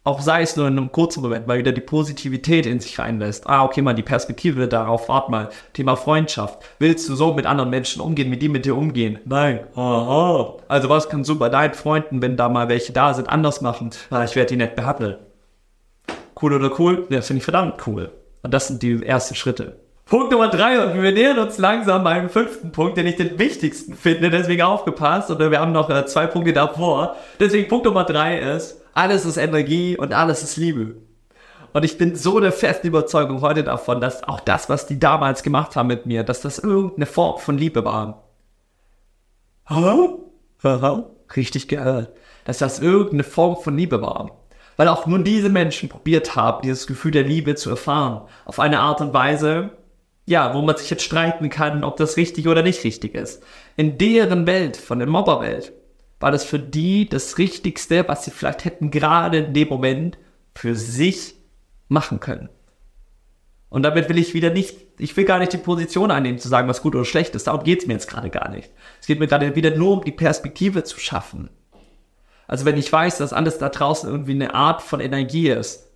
auch 0.03 0.21
sei 0.21 0.41
es 0.41 0.55
nur 0.57 0.67
in 0.67 0.77
einem 0.77 0.91
kurzen 0.91 1.21
Moment, 1.21 1.47
mal 1.47 1.57
wieder 1.57 1.71
die 1.71 1.81
Positivität 1.81 2.65
in 2.65 2.81
sich 2.81 2.99
reinlässt. 2.99 3.47
Ah, 3.47 3.63
okay, 3.63 3.81
mal 3.81 3.93
die 3.93 4.03
Perspektive 4.03 4.67
darauf, 4.67 5.07
wart 5.07 5.29
mal, 5.29 5.49
Thema 5.71 5.95
Freundschaft. 5.95 6.59
Willst 6.79 7.07
du 7.07 7.15
so 7.15 7.33
mit 7.33 7.45
anderen 7.45 7.69
Menschen 7.69 8.01
umgehen, 8.01 8.31
wie 8.31 8.37
die 8.37 8.49
mit 8.49 8.65
dir 8.65 8.75
umgehen? 8.75 9.19
Nein. 9.25 9.61
Aha. 9.75 10.57
Also 10.67 10.89
was 10.89 11.07
kannst 11.07 11.29
du 11.29 11.37
bei 11.37 11.49
deinen 11.49 11.73
Freunden, 11.73 12.21
wenn 12.21 12.35
da 12.35 12.49
mal 12.49 12.67
welche 12.67 12.91
da 12.91 13.13
sind, 13.13 13.29
anders 13.29 13.61
machen? 13.61 13.91
Ah, 14.09 14.25
ich 14.25 14.35
werde 14.35 14.49
die 14.49 14.57
nicht 14.57 14.75
behandeln. 14.75 15.17
Cool 16.41 16.53
oder 16.53 16.71
cool? 16.79 17.07
Ja, 17.09 17.21
finde 17.21 17.39
ich 17.39 17.45
verdammt 17.45 17.87
cool. 17.87 18.11
Und 18.41 18.53
das 18.53 18.67
sind 18.67 18.81
die 18.83 19.03
ersten 19.03 19.35
Schritte. 19.35 19.79
Punkt 20.05 20.31
Nummer 20.31 20.47
drei 20.47 20.81
und 20.85 21.01
wir 21.01 21.11
nähern 21.11 21.37
uns 21.37 21.57
langsam 21.57 22.03
meinem 22.03 22.29
fünften 22.29 22.71
Punkt, 22.71 22.95
den 22.95 23.07
ich 23.07 23.17
den 23.17 23.37
wichtigsten 23.39 23.93
finde, 23.93 24.29
deswegen 24.29 24.61
aufgepasst 24.61 25.29
und 25.29 25.39
wir 25.39 25.59
haben 25.59 25.73
noch 25.73 25.89
äh, 25.89 26.05
zwei 26.05 26.27
Punkte 26.27 26.53
davor. 26.53 27.17
Deswegen 27.41 27.67
Punkt 27.67 27.85
Nummer 27.85 28.05
drei 28.05 28.39
ist, 28.39 28.81
alles 28.93 29.25
ist 29.25 29.35
Energie 29.35 29.97
und 29.97 30.13
alles 30.13 30.43
ist 30.43 30.55
Liebe. 30.55 30.95
Und 31.73 31.83
ich 31.83 31.97
bin 31.97 32.15
so 32.15 32.39
der 32.39 32.53
festen 32.53 32.87
Überzeugung 32.87 33.41
heute 33.41 33.65
davon, 33.65 33.99
dass 33.99 34.23
auch 34.23 34.39
das, 34.39 34.69
was 34.69 34.87
die 34.87 34.97
damals 34.97 35.43
gemacht 35.43 35.75
haben 35.75 35.87
mit 35.87 36.05
mir, 36.05 36.23
dass 36.23 36.39
das 36.39 36.57
irgendeine 36.57 37.05
Form 37.05 37.39
von 37.39 37.57
Liebe 37.57 37.83
war. 37.83 38.23
Richtig 41.35 41.67
gehört. 41.67 42.13
Dass 42.45 42.59
das 42.59 42.79
irgendeine 42.79 43.25
Form 43.25 43.57
von 43.57 43.75
Liebe 43.75 44.01
war 44.01 44.36
weil 44.77 44.87
auch 44.87 45.05
nur 45.05 45.19
diese 45.19 45.49
Menschen 45.49 45.89
probiert 45.89 46.35
haben, 46.35 46.61
dieses 46.61 46.87
Gefühl 46.87 47.11
der 47.11 47.23
Liebe 47.23 47.55
zu 47.55 47.69
erfahren. 47.69 48.21
Auf 48.45 48.59
eine 48.59 48.79
Art 48.79 49.01
und 49.01 49.13
Weise, 49.13 49.71
ja, 50.25 50.53
wo 50.53 50.61
man 50.61 50.77
sich 50.77 50.89
jetzt 50.89 51.03
streiten 51.03 51.49
kann, 51.49 51.83
ob 51.83 51.97
das 51.97 52.15
richtig 52.15 52.47
oder 52.47 52.61
nicht 52.61 52.83
richtig 52.83 53.15
ist. 53.15 53.43
In 53.75 53.97
deren 53.97 54.47
Welt, 54.47 54.77
von 54.77 54.99
der 54.99 55.07
Mobberwelt, 55.07 55.73
war 56.19 56.31
das 56.31 56.43
für 56.43 56.59
die 56.59 57.09
das 57.09 57.37
Richtigste, 57.37 58.07
was 58.07 58.25
sie 58.25 58.31
vielleicht 58.31 58.65
hätten 58.65 58.91
gerade 58.91 59.39
in 59.39 59.53
dem 59.53 59.67
Moment 59.67 60.17
für 60.55 60.75
sich 60.75 61.35
machen 61.87 62.19
können. 62.19 62.49
Und 63.69 63.83
damit 63.83 64.09
will 64.09 64.17
ich 64.17 64.33
wieder 64.33 64.49
nicht, 64.49 64.77
ich 64.97 65.15
will 65.17 65.25
gar 65.25 65.39
nicht 65.39 65.53
die 65.53 65.57
Position 65.57 66.09
einnehmen, 66.09 66.39
zu 66.39 66.47
sagen, 66.47 66.69
was 66.69 66.81
gut 66.81 66.95
oder 66.95 67.05
schlecht 67.05 67.35
ist. 67.35 67.47
Darum 67.47 67.63
geht 67.63 67.81
es 67.81 67.87
mir 67.87 67.93
jetzt 67.93 68.09
gerade 68.09 68.29
gar 68.29 68.49
nicht. 68.49 68.71
Es 69.01 69.07
geht 69.07 69.19
mir 69.19 69.27
gerade 69.27 69.55
wieder 69.55 69.75
nur 69.75 69.93
um 69.93 70.03
die 70.03 70.11
Perspektive 70.11 70.83
zu 70.83 70.99
schaffen. 70.99 71.49
Also 72.47 72.65
wenn 72.65 72.77
ich 72.77 72.91
weiß, 72.91 73.17
dass 73.17 73.33
alles 73.33 73.57
da 73.57 73.69
draußen 73.69 74.09
irgendwie 74.09 74.31
eine 74.31 74.53
Art 74.53 74.81
von 74.81 74.99
Energie 74.99 75.49
ist, 75.49 75.91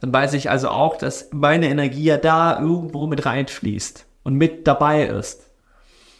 dann 0.00 0.12
weiß 0.12 0.32
ich 0.32 0.50
also 0.50 0.68
auch, 0.68 0.96
dass 0.96 1.28
meine 1.32 1.68
Energie 1.68 2.04
ja 2.04 2.16
da 2.16 2.58
irgendwo 2.58 3.06
mit 3.06 3.24
reinfließt 3.24 4.04
und 4.24 4.34
mit 4.34 4.66
dabei 4.66 5.04
ist. 5.06 5.48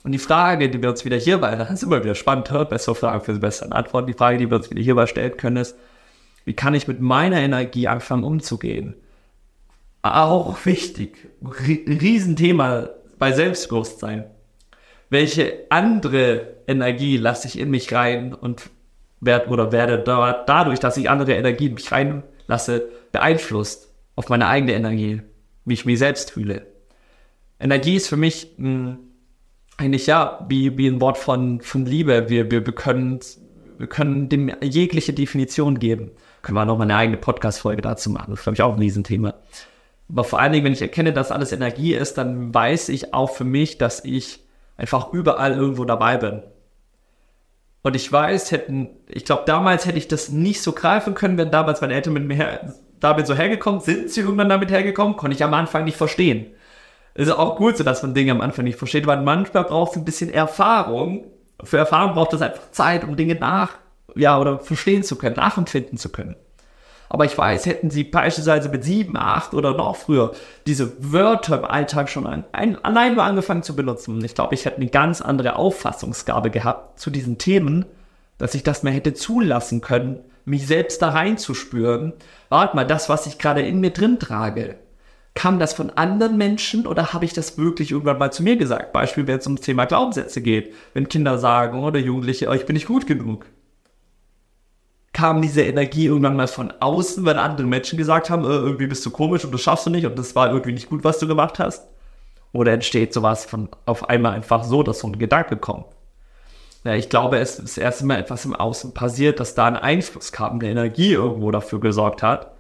Und 0.05 0.13
die 0.13 0.19
Frage, 0.19 0.69
die 0.69 0.83
wir 0.83 0.91
uns 0.91 1.05
wieder 1.05 1.17
hierbei, 1.17 1.55
das 1.57 1.71
ist 1.71 1.83
immer 1.83 2.03
wieder 2.03 2.15
spannend, 2.15 2.49
bessere 2.69 2.95
Fragen 2.95 3.25
für 3.25 3.35
bessere 3.35 3.73
Antworten. 3.73 4.09
Die 4.09 4.13
Frage, 4.13 4.39
die 4.39 4.51
wir 4.51 4.57
uns 4.57 4.71
wieder 4.71 4.83
hierbei 4.83 5.07
stellen 5.07 5.37
können, 5.37 5.57
ist, 5.57 5.77
wie 6.45 6.55
kann 6.55 6.75
ich 6.75 6.89
mit 6.89 7.01
meiner 7.01 7.39
Energie 7.39 7.89
anfangen 7.89 8.25
umzugehen? 8.25 8.95
Auch 10.03 10.65
wichtig, 10.67 11.29
Riesenthema 11.41 12.89
bei 13.19 13.33
Selbstbewusstsein. 13.33 14.25
Welche 15.09 15.67
andere 15.71 16.55
Energie 16.67 17.17
lasse 17.17 17.47
ich 17.47 17.59
in 17.59 17.71
mich 17.71 17.93
rein 17.93 18.35
und 18.35 18.71
werd, 19.23 19.49
oder 19.49 19.73
werde 19.73 19.99
da, 19.99 20.45
dadurch, 20.47 20.81
dass 20.81 20.97
ich 20.97 21.09
andere 21.09 21.33
Energien 21.33 21.75
mich 21.75 21.91
reinlasse, 21.91 22.89
beeinflusst 23.13 23.95
auf 24.17 24.29
meine 24.29 24.49
eigene 24.49 24.75
Energie, 24.75 25.23
wie 25.65 25.75
ich 25.75 25.87
mich 25.87 25.99
selbst 25.99 26.33
fühle. 26.33 26.67
Energie 27.59 27.95
ist 27.95 28.09
für 28.09 28.17
mich 28.17 28.55
mh, 28.59 28.69
hm, 28.69 28.99
eigentlich 29.79 30.07
ja 30.07 30.45
wie, 30.49 30.77
wie 30.77 30.89
ein 30.89 31.01
Wort 31.01 31.17
von, 31.17 31.61
von 31.61 31.87
Liebe. 31.87 32.29
Wir, 32.29 32.51
wir, 32.51 32.67
wir, 32.67 32.75
können, 32.75 33.21
wir 33.79 33.87
können 33.87 34.29
dem 34.29 34.53
jegliche 34.61 35.13
Definition 35.13 35.79
geben. 35.79 36.11
Können 36.43 36.57
wir 36.57 36.65
noch 36.65 36.77
mal 36.77 36.85
eine 36.85 36.97
eigene 36.97 37.17
Podcast-Folge 37.17 37.83
dazu 37.83 38.11
machen. 38.11 38.31
Das 38.31 38.41
ist, 38.41 38.43
glaube 38.43 38.55
ich, 38.55 38.63
auch 38.63 38.75
ein 38.75 38.81
Riesenthema. 38.81 39.35
Aber 40.09 40.25
vor 40.25 40.41
allen 40.41 40.53
Dingen, 40.53 40.65
wenn 40.65 40.73
ich 40.73 40.83
erkenne, 40.83 41.13
dass 41.13 41.31
alles 41.31 41.53
Energie 41.53 41.95
ist, 41.95 42.19
dann 42.19 42.53
weiß 42.53 42.89
ich 42.91 43.15
auch 43.15 43.31
für 43.31 43.45
mich, 43.45 43.79
dass 43.79 44.05
ich 44.05 44.41
einfach 44.77 45.13
überall 45.13 45.53
irgendwo 45.53 45.85
dabei 45.85 46.19
bin. 46.19 46.43
Und 47.83 47.97
ich 47.97 48.11
weiß, 48.11 48.53
hätten, 48.53 48.91
ich 49.09 49.25
glaube, 49.25 49.43
damals 49.47 49.87
hätte 49.87 49.99
ich 49.99 50.09
das 50.09 50.29
nicht 50.29 50.63
so 50.63 50.73
greifen 50.73 51.15
können, 51.15 51.37
wenn 51.37 51.51
damals 51.51 51.81
meine 51.81 51.95
Eltern 51.95 52.15
mit 52.15 52.25
mir 52.25 52.37
her, 52.37 52.75
damit 53.01 53.27
so 53.27 53.35
hergekommen 53.35 53.81
sind, 53.81 54.11
sie 54.11 54.21
irgendwann 54.21 54.49
damit 54.49 54.71
hergekommen, 54.71 55.17
konnte 55.17 55.35
ich 55.35 55.43
am 55.43 55.55
Anfang 55.55 55.85
nicht 55.85 55.97
verstehen. 55.97 56.55
Ist 57.15 57.31
auch 57.31 57.57
gut 57.57 57.77
so, 57.77 57.85
dass 57.85 58.03
man 58.03 58.15
Dinge 58.15 58.33
am 58.33 58.41
Anfang 58.41 58.65
nicht 58.65 58.79
versteht, 58.79 59.07
weil 59.07 59.21
manchmal 59.21 59.65
braucht 59.65 59.93
es 59.93 59.97
ein 59.99 60.05
bisschen 60.05 60.33
Erfahrung. 60.33 61.27
Für 61.63 61.79
Erfahrung 61.79 62.15
braucht 62.15 62.33
es 62.33 62.41
einfach 62.41 62.71
Zeit, 62.71 63.05
um 63.05 63.17
Dinge 63.17 63.35
nach, 63.35 63.73
ja, 64.15 64.39
oder 64.39 64.61
verstehen 64.61 65.03
zu 65.03 65.17
können, 65.17 65.37
nachempfinden 65.37 65.99
zu 65.99 66.11
können. 66.11 66.37
Aber 67.13 67.27
ich 67.27 67.37
weiß, 67.37 67.67
hätten 67.67 67.91
sie 67.91 68.05
beispielsweise 68.05 68.71
mit 68.71 68.85
sieben, 68.85 69.19
acht 69.19 69.53
oder 69.53 69.77
noch 69.77 69.97
früher 69.97 70.33
diese 70.67 71.13
Wörter 71.13 71.59
im 71.59 71.67
Alltag 71.67 72.09
schon 72.09 72.27
ein, 72.27 72.45
ein, 72.53 72.83
allein 72.83 73.17
mal 73.17 73.27
angefangen 73.27 73.63
zu 73.63 73.77
benutzen, 73.77 74.25
ich 74.25 74.35
glaube, 74.35 74.55
ich 74.55 74.65
hätte 74.65 74.79
eine 74.79 74.87
ganz 74.87 75.21
andere 75.21 75.57
Auffassungsgabe 75.57 76.49
gehabt 76.49 76.99
zu 76.99 77.11
diesen 77.11 77.37
Themen, 77.37 77.85
dass 78.39 78.55
ich 78.55 78.63
das 78.63 78.83
mehr 78.83 78.95
hätte 78.95 79.13
zulassen 79.13 79.83
können, 79.83 80.21
mich 80.47 80.67
selbst 80.67 81.03
da 81.03 81.11
reinzuspüren. 81.11 82.15
Warte 82.49 82.77
mal, 82.77 82.87
das, 82.87 83.11
was 83.11 83.27
ich 83.27 83.37
gerade 83.37 83.61
in 83.61 83.81
mir 83.81 83.91
drin 83.91 84.19
trage, 84.19 84.77
kam 85.35 85.59
das 85.59 85.75
von 85.75 85.91
anderen 85.91 86.39
Menschen 86.39 86.87
oder 86.87 87.13
habe 87.13 87.27
ich 87.27 87.35
das 87.35 87.59
wirklich 87.59 87.91
irgendwann 87.91 88.17
mal 88.17 88.33
zu 88.33 88.43
mir 88.43 88.57
gesagt? 88.57 88.95
Beispiel, 88.95 89.27
wenn 89.27 89.39
es 89.39 89.47
um 89.47 89.57
das 89.57 89.67
Thema 89.67 89.85
Glaubenssätze 89.85 90.41
geht. 90.41 90.73
Wenn 90.95 91.11
Kinder 91.11 91.37
sagen 91.37 91.85
oder 91.85 91.99
Jugendliche, 91.99 92.49
oh, 92.49 92.55
ich 92.55 92.65
bin 92.65 92.73
nicht 92.73 92.89
gut 92.89 93.07
genug 93.07 93.45
kam 95.13 95.43
diese 95.43 95.63
Energie 95.63 96.07
irgendwann 96.07 96.37
mal 96.37 96.49
von 96.49 96.73
außen, 96.81 97.25
weil 97.25 97.39
andere 97.39 97.67
Menschen 97.67 97.99
gesagt 97.99 98.31
haben, 98.31 98.45
äh, 98.45 98.49
irgendwie 98.49 98.87
bist 98.87 99.05
du 99.05 99.11
komisch 99.11 99.45
und 99.45 99.53
das 99.53 99.61
schaffst 99.61 99.87
du 99.87 99.91
nicht 99.91 100.07
und 100.07 100.19
das 100.19 100.35
war 100.35 100.49
irgendwie 100.49 100.73
nicht 100.73 100.89
gut, 100.89 101.05
was 101.05 101.19
du 101.19 101.27
gemacht 101.27 101.59
hast? 101.59 101.87
Oder 102.53 102.73
entsteht 102.73 103.13
sowas 103.13 103.45
von 103.45 103.69
auf 103.87 104.09
einmal 104.09 104.33
einfach 104.33 104.65
so, 104.65 104.83
dass 104.83 105.01
so 105.01 105.09
ein 105.09 105.19
Gedanke 105.19 105.57
kommt? 105.57 105.87
Ja, 106.85 106.95
ich 106.95 107.09
glaube, 107.09 107.39
es 107.39 107.59
ist 107.59 107.79
erst 107.79 108.03
einmal 108.03 108.19
etwas 108.19 108.45
im 108.45 108.57
Außen 108.57 108.95
passiert, 108.95 109.39
dass 109.39 109.55
da 109.55 109.67
ein 109.67 109.77
Einfluss 109.77 110.33
kam, 110.33 110.59
eine 110.59 110.71
Energie 110.71 111.13
irgendwo 111.13 111.51
dafür 111.51 111.79
gesorgt 111.81 112.23
hat, 112.23 112.53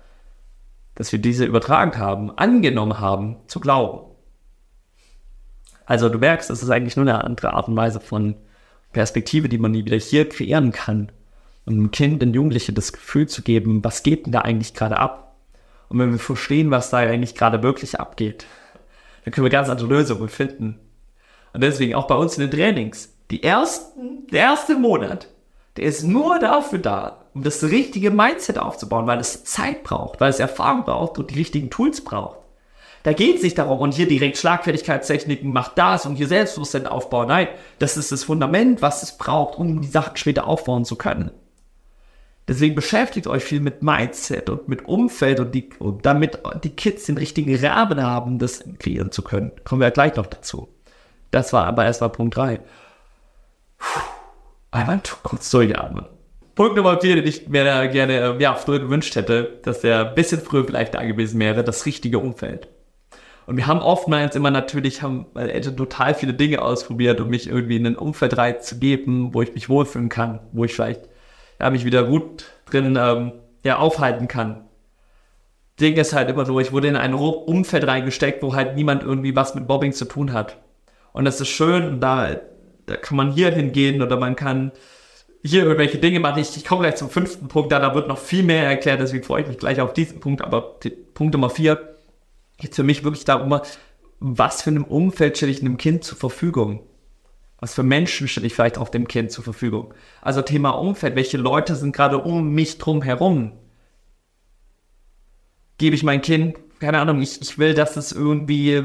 dass 0.95 1.11
wir 1.11 1.19
diese 1.19 1.45
übertragen 1.45 1.99
haben, 1.99 2.37
angenommen 2.39 3.01
haben, 3.01 3.37
zu 3.49 3.61
glauben. 3.61 4.11
Also 5.87 6.09
du 6.09 6.19
merkst, 6.19 6.51
das 6.51 6.63
ist 6.63 6.71
eigentlich 6.71 6.97
nur 6.97 7.07
eine 7.07 7.25
andere 7.25 7.55
Art 7.55 7.69
und 7.69 7.77
Weise 7.77 7.99
von 7.99 8.37
Perspektive, 8.93 9.49
die 9.49 9.59
man 9.59 9.73
nie 9.73 9.85
wieder 9.85 9.97
hier 9.97 10.29
kreieren 10.29 10.71
kann 10.71 11.11
einem 11.67 11.91
Kind, 11.91 12.23
einem 12.23 12.35
Jugendlichen 12.35 12.75
das 12.75 12.93
Gefühl 12.93 13.29
zu 13.29 13.43
geben, 13.43 13.85
was 13.85 14.03
geht 14.03 14.27
denn 14.27 14.33
da 14.33 14.41
eigentlich 14.41 14.75
gerade 14.75 14.99
ab? 14.99 15.37
Und 15.89 15.99
wenn 15.99 16.13
wir 16.13 16.19
verstehen, 16.19 16.71
was 16.71 16.91
da 16.91 16.99
eigentlich 16.99 17.35
gerade 17.35 17.63
wirklich 17.63 18.01
abgeht, 18.01 18.47
dann 19.25 19.33
können 19.33 19.45
wir 19.45 19.51
ganz 19.51 19.69
andere 19.69 19.89
Lösungen 19.89 20.29
finden. 20.29 20.81
Und 21.53 21.63
deswegen 21.63 21.95
auch 21.95 22.07
bei 22.07 22.15
uns 22.15 22.37
in 22.39 22.49
den 22.49 22.51
Trainings. 22.51 23.15
Die 23.31 23.43
ersten, 23.43 24.27
der 24.29 24.43
erste 24.43 24.75
Monat, 24.75 25.29
der 25.77 25.85
ist 25.85 26.03
nur 26.03 26.39
dafür 26.39 26.79
da, 26.79 27.27
um 27.35 27.43
das 27.43 27.63
richtige 27.63 28.11
Mindset 28.11 28.59
aufzubauen, 28.59 29.07
weil 29.07 29.21
es 29.21 29.45
Zeit 29.45 29.85
braucht, 29.85 30.21
weil 30.21 30.31
es 30.31 30.41
Erfahrung 30.41 30.85
braucht 30.85 31.19
und 31.19 31.31
die 31.31 31.39
richtigen 31.39 31.71
Tools 31.71 32.03
braucht. 32.03 32.39
Da 33.05 33.13
geht 33.13 33.37
es 33.37 33.43
nicht 33.43 33.59
darum, 33.59 33.81
und 33.81 33.95
hier 33.95 34.07
direkt 34.07 34.37
Schlagfertigkeitstechniken, 34.37 35.53
macht 35.53 35.77
das 35.77 36.07
und 36.07 36.17
hier 36.17 36.29
Selbstbewusstsein 36.29 36.87
aufbauen. 36.87 37.29
Nein, 37.29 37.49
das 37.79 37.97
ist 37.97 38.13
das 38.13 38.25
Fundament, 38.25 38.81
was 38.81 39.03
es 39.03 39.19
braucht, 39.19 39.59
um 39.59 39.81
die 39.81 39.89
Sachen 39.89 40.17
später 40.17 40.47
aufbauen 40.47 40.85
zu 40.85 40.97
können. 40.97 41.33
Deswegen 42.49 42.75
beschäftigt 42.75 43.29
euch 43.29 43.45
viel 43.45 43.61
mit 43.61 43.83
Mindset 43.83 44.51
und 44.51 44.69
mit 44.69 44.85
Umfeld 44.87 45.39
und, 45.39 45.55
die, 45.55 45.71
und 45.79 46.05
damit 46.05 46.41
die 46.65 46.75
Kids 46.75 47.07
den 47.07 47.17
richtigen 47.17 47.55
Rahmen 47.65 48.03
haben, 48.03 48.39
das 48.39 48.65
kreieren 48.79 49.13
zu 49.13 49.23
können. 49.23 49.53
Kommen 49.65 49.81
wir 49.81 49.87
ja 49.87 49.93
gleich 49.93 50.17
noch 50.17 50.27
dazu. 50.27 50.69
Das 51.31 51.53
war 51.53 51.67
aber 51.67 51.85
erstmal 51.85 52.11
Punkt 52.11 52.37
3. 52.37 52.61
Einmal 54.73 55.01
kurz 55.23 55.51
durchatmen. 55.51 56.07
Punkt 56.55 56.77
Nummer 56.77 57.01
4, 57.01 57.17
den 57.17 57.27
ich 57.27 57.49
mir 57.49 57.89
gerne 57.89 58.21
ähm, 58.21 58.41
ja, 58.41 58.55
früher 58.55 58.81
gewünscht 58.81 59.17
hätte, 59.17 59.61
dass 59.63 59.81
der 59.81 60.09
ein 60.09 60.15
bisschen 60.15 60.41
früher 60.41 60.65
vielleicht 60.65 60.95
da 60.95 61.03
gewesen 61.03 61.41
wäre, 61.41 61.65
das 61.65 61.87
richtige 61.87 62.19
Umfeld. 62.19 62.69
Und 63.47 63.57
wir 63.57 63.67
haben 63.67 63.81
oftmals 63.81 64.37
immer 64.37 64.51
natürlich, 64.51 65.03
haben 65.03 65.27
meine 65.35 65.53
Eltern 65.53 65.77
total 65.77 66.15
viele 66.15 66.35
Dinge 66.35 66.61
ausprobiert, 66.61 67.21
um 67.21 67.29
mich 67.29 67.49
irgendwie 67.49 67.77
in 67.77 67.87
ein 67.87 67.97
Umfeld 67.97 68.37
reinzugeben, 68.37 69.33
wo 69.33 69.43
ich 69.43 69.55
mich 69.55 69.69
wohlfühlen 69.69 70.09
kann, 70.09 70.41
wo 70.53 70.65
ich 70.65 70.75
vielleicht 70.75 71.09
ja, 71.63 71.71
mich 71.71 71.85
wieder 71.85 72.05
gut 72.05 72.47
drin 72.67 72.99
ähm, 73.01 73.33
ja, 73.65 73.79
aufhalten 73.79 74.29
kann. 74.29 74.65
Ding 75.81 75.97
ist 75.97 76.13
halt 76.13 76.29
immer 76.29 76.45
so, 76.45 76.59
ich 76.61 76.73
wurde 76.73 76.89
in 76.89 76.97
ein 76.97 77.15
Umfeld 77.15 77.87
reingesteckt, 77.87 78.43
wo 78.43 78.55
halt 78.55 78.75
niemand 78.75 79.03
irgendwie 79.05 79.35
was 79.35 79.55
mit 79.55 79.67
Bobbing 79.67 79.93
zu 79.93 80.05
tun 80.05 80.33
hat. 80.33 80.59
Und 81.13 81.25
das 81.25 81.41
ist 81.41 81.49
schön, 81.49 82.01
da, 82.01 82.37
da 82.87 82.97
kann 82.97 83.17
man 83.17 83.33
hier 83.33 83.51
hingehen 83.51 84.03
oder 84.03 84.17
man 84.17 84.37
kann 84.37 84.73
hier 85.45 85.63
irgendwelche 85.63 85.99
Dinge 85.99 86.21
machen. 86.21 86.41
Ich, 86.41 86.57
ich 86.57 86.65
komme 86.65 86.83
gleich 86.83 86.97
zum 86.97 87.11
fünften 87.11 87.49
Punkt, 87.49 87.73
da, 87.73 87.79
da 87.79 87.95
wird 87.95 88.09
noch 88.09 88.19
viel 88.19 88.43
mehr 88.43 88.65
erklärt, 88.65 89.01
deswegen 89.01 89.25
freue 89.25 89.43
ich 89.43 89.49
mich 89.49 89.59
gleich 89.59 89.81
auf 89.81 89.93
diesen 89.93 90.21
Punkt. 90.21 90.43
Aber 90.43 90.79
Punkt 91.15 91.33
Nummer 91.33 91.51
vier 91.51 91.97
geht 92.59 92.75
für 92.75 92.83
mich 92.83 93.05
wirklich 93.05 93.25
darum, 93.25 93.61
was 94.19 94.63
für 94.63 94.71
ein 94.71 94.83
Umfeld 94.83 95.37
stelle 95.37 95.53
ich 95.53 95.61
einem 95.61 95.79
Kind 95.79 96.05
zur 96.05 96.19
Verfügung? 96.19 96.81
Was 97.63 97.75
für 97.75 97.85
Menschen 97.85 98.27
stelle 98.27 98.49
ich 98.49 98.55
vielleicht 98.55 98.77
auch 98.77 98.89
dem 98.89 99.07
Kind 99.07 99.31
zur 99.31 99.45
Verfügung? 99.45 99.95
Also 100.21 100.43
Thema 100.43 100.71
Umfeld. 100.71 101.15
Welche 101.15 101.37
Leute 101.37 101.77
sind 101.77 101.95
gerade 101.95 102.19
um 102.19 102.51
mich 102.51 102.79
drum 102.79 103.03
herum? 103.03 103.53
Gebe 105.79 105.95
ich 105.95 106.03
mein 106.03 106.23
Kind, 106.23 106.57
keine 106.81 106.99
Ahnung, 106.99 107.23
ich, 107.23 107.41
ich 107.41 107.61
will, 107.61 107.75
dass 107.75 107.97
es 107.97 108.11
irgendwie 108.11 108.83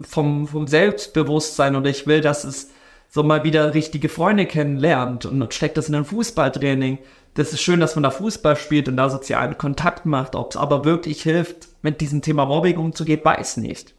vom, 0.00 0.48
vom 0.48 0.66
Selbstbewusstsein 0.66 1.76
oder 1.76 1.88
ich 1.88 2.08
will, 2.08 2.20
dass 2.20 2.42
es 2.42 2.72
so 3.08 3.22
mal 3.22 3.44
wieder 3.44 3.74
richtige 3.74 4.08
Freunde 4.08 4.46
kennenlernt 4.46 5.24
und 5.24 5.54
steckt 5.54 5.76
das 5.76 5.88
in 5.88 5.94
ein 5.94 6.04
Fußballtraining. 6.04 6.98
Das 7.34 7.52
ist 7.52 7.60
schön, 7.60 7.78
dass 7.78 7.94
man 7.94 8.02
da 8.02 8.10
Fußball 8.10 8.56
spielt 8.56 8.88
und 8.88 8.96
da 8.96 9.08
sozialen 9.08 9.56
Kontakt 9.56 10.04
macht. 10.04 10.34
Ob 10.34 10.50
es 10.50 10.56
aber 10.56 10.84
wirklich 10.84 11.22
hilft, 11.22 11.68
mit 11.82 12.00
diesem 12.00 12.22
Thema 12.22 12.44
Mobbing 12.44 12.76
umzugehen, 12.76 13.20
weiß 13.22 13.58
nicht. 13.58 13.94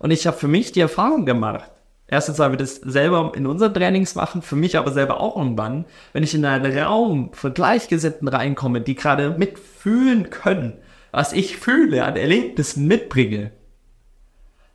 Und 0.00 0.10
ich 0.10 0.26
habe 0.26 0.36
für 0.36 0.48
mich 0.48 0.72
die 0.72 0.80
Erfahrung 0.80 1.24
gemacht, 1.24 1.70
Erstens, 2.06 2.38
weil 2.38 2.50
wir 2.50 2.58
das 2.58 2.76
selber 2.76 3.32
in 3.34 3.46
unseren 3.46 3.72
Trainings 3.72 4.14
machen, 4.14 4.42
für 4.42 4.56
mich 4.56 4.76
aber 4.76 4.92
selber 4.92 5.20
auch 5.20 5.36
irgendwann, 5.36 5.86
wenn 6.12 6.22
ich 6.22 6.34
in 6.34 6.44
einen 6.44 6.76
Raum 6.78 7.30
von 7.32 7.54
Gleichgesinnten 7.54 8.28
reinkomme, 8.28 8.82
die 8.82 8.94
gerade 8.94 9.30
mitfühlen 9.30 10.28
können, 10.30 10.74
was 11.12 11.32
ich 11.32 11.56
fühle, 11.56 12.04
an 12.04 12.16
Erlebnissen 12.16 12.86
mitbringe, 12.86 13.52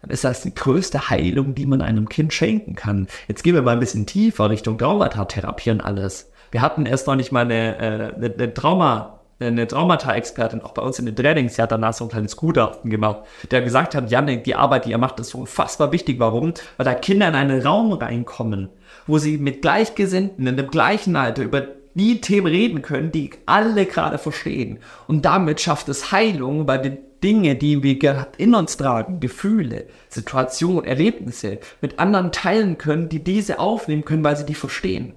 dann 0.02 0.12
ist 0.12 0.24
das 0.24 0.42
die 0.42 0.56
größte 0.56 1.10
Heilung, 1.10 1.54
die 1.54 1.66
man 1.66 1.82
einem 1.82 2.10
Kind 2.10 2.34
schenken 2.34 2.76
kann. 2.76 3.08
Jetzt 3.28 3.44
gehen 3.44 3.54
wir 3.54 3.62
mal 3.62 3.74
ein 3.74 3.80
bisschen 3.80 4.06
tiefer 4.06 4.50
Richtung 4.50 4.78
Traumatatherapie 4.78 5.72
und 5.72 5.82
alles. 5.82 6.32
Wir 6.52 6.62
hatten 6.62 6.86
erst 6.86 7.06
noch 7.06 7.16
nicht 7.16 7.32
mal 7.32 7.42
eine, 7.42 7.78
äh, 7.78 8.16
eine, 8.16 8.34
eine 8.34 8.54
Trauma- 8.54 9.19
eine 9.40 9.68
Traumata-Expertin, 9.68 10.62
auch 10.62 10.74
bei 10.74 10.82
uns 10.82 11.00
in 11.00 11.06
den 11.06 11.16
Trainings, 11.16 11.56
die 11.56 11.62
hat 11.62 11.72
danach 11.72 11.94
so 11.94 12.06
ein 12.06 12.10
kleines 12.10 12.36
Gutachten 12.36 12.90
gemacht, 12.90 13.22
der 13.52 13.62
gesagt 13.62 13.96
hat, 13.96 14.12
Janik, 14.12 14.44
die 14.44 14.56
Arbeit, 14.56 14.86
die 14.86 14.92
ihr 14.92 14.98
macht, 14.98 15.20
ist 15.20 15.34
unfassbar 15.34 15.92
wichtig. 15.92 16.20
Warum? 16.20 16.54
Weil 16.78 16.86
da 16.86 16.94
Kinder 16.94 17.28
in 17.28 17.36
einen 17.36 17.62
Raum 17.62 17.94
reinkommen, 17.94 18.70
wo 19.08 19.18
sie 19.18 19.38
mit 19.38 19.62
Gleichgesinnten 19.62 20.46
in 20.46 20.58
dem 20.58 20.70
gleichen 20.70 21.16
Alter 21.16 21.44
über 21.44 21.68
die 21.96 22.22
Themen 22.22 22.48
reden 22.48 22.82
können, 22.82 23.12
die 23.12 23.32
alle 23.46 23.86
gerade 23.86 24.18
verstehen. 24.18 24.80
Und 25.08 25.26
damit 25.26 25.60
schafft 25.60 25.90
es 25.90 26.12
Heilung 26.12 26.66
bei 26.66 26.78
den 26.78 26.98
Dinge, 27.24 27.56
die 27.56 27.84
wir 27.84 28.28
in 28.38 28.56
uns 28.56 28.78
tragen, 28.78 29.20
Gefühle, 29.20 29.88
Situationen, 30.08 30.86
Erlebnisse 30.86 31.60
mit 31.82 32.00
anderen 32.00 32.32
teilen 32.32 32.78
können, 32.78 33.10
die 33.10 33.24
diese 33.24 33.60
aufnehmen 33.60 34.06
können, 34.06 34.24
weil 34.24 34.38
sie 34.38 34.46
die 34.46 34.56
verstehen. 34.56 35.14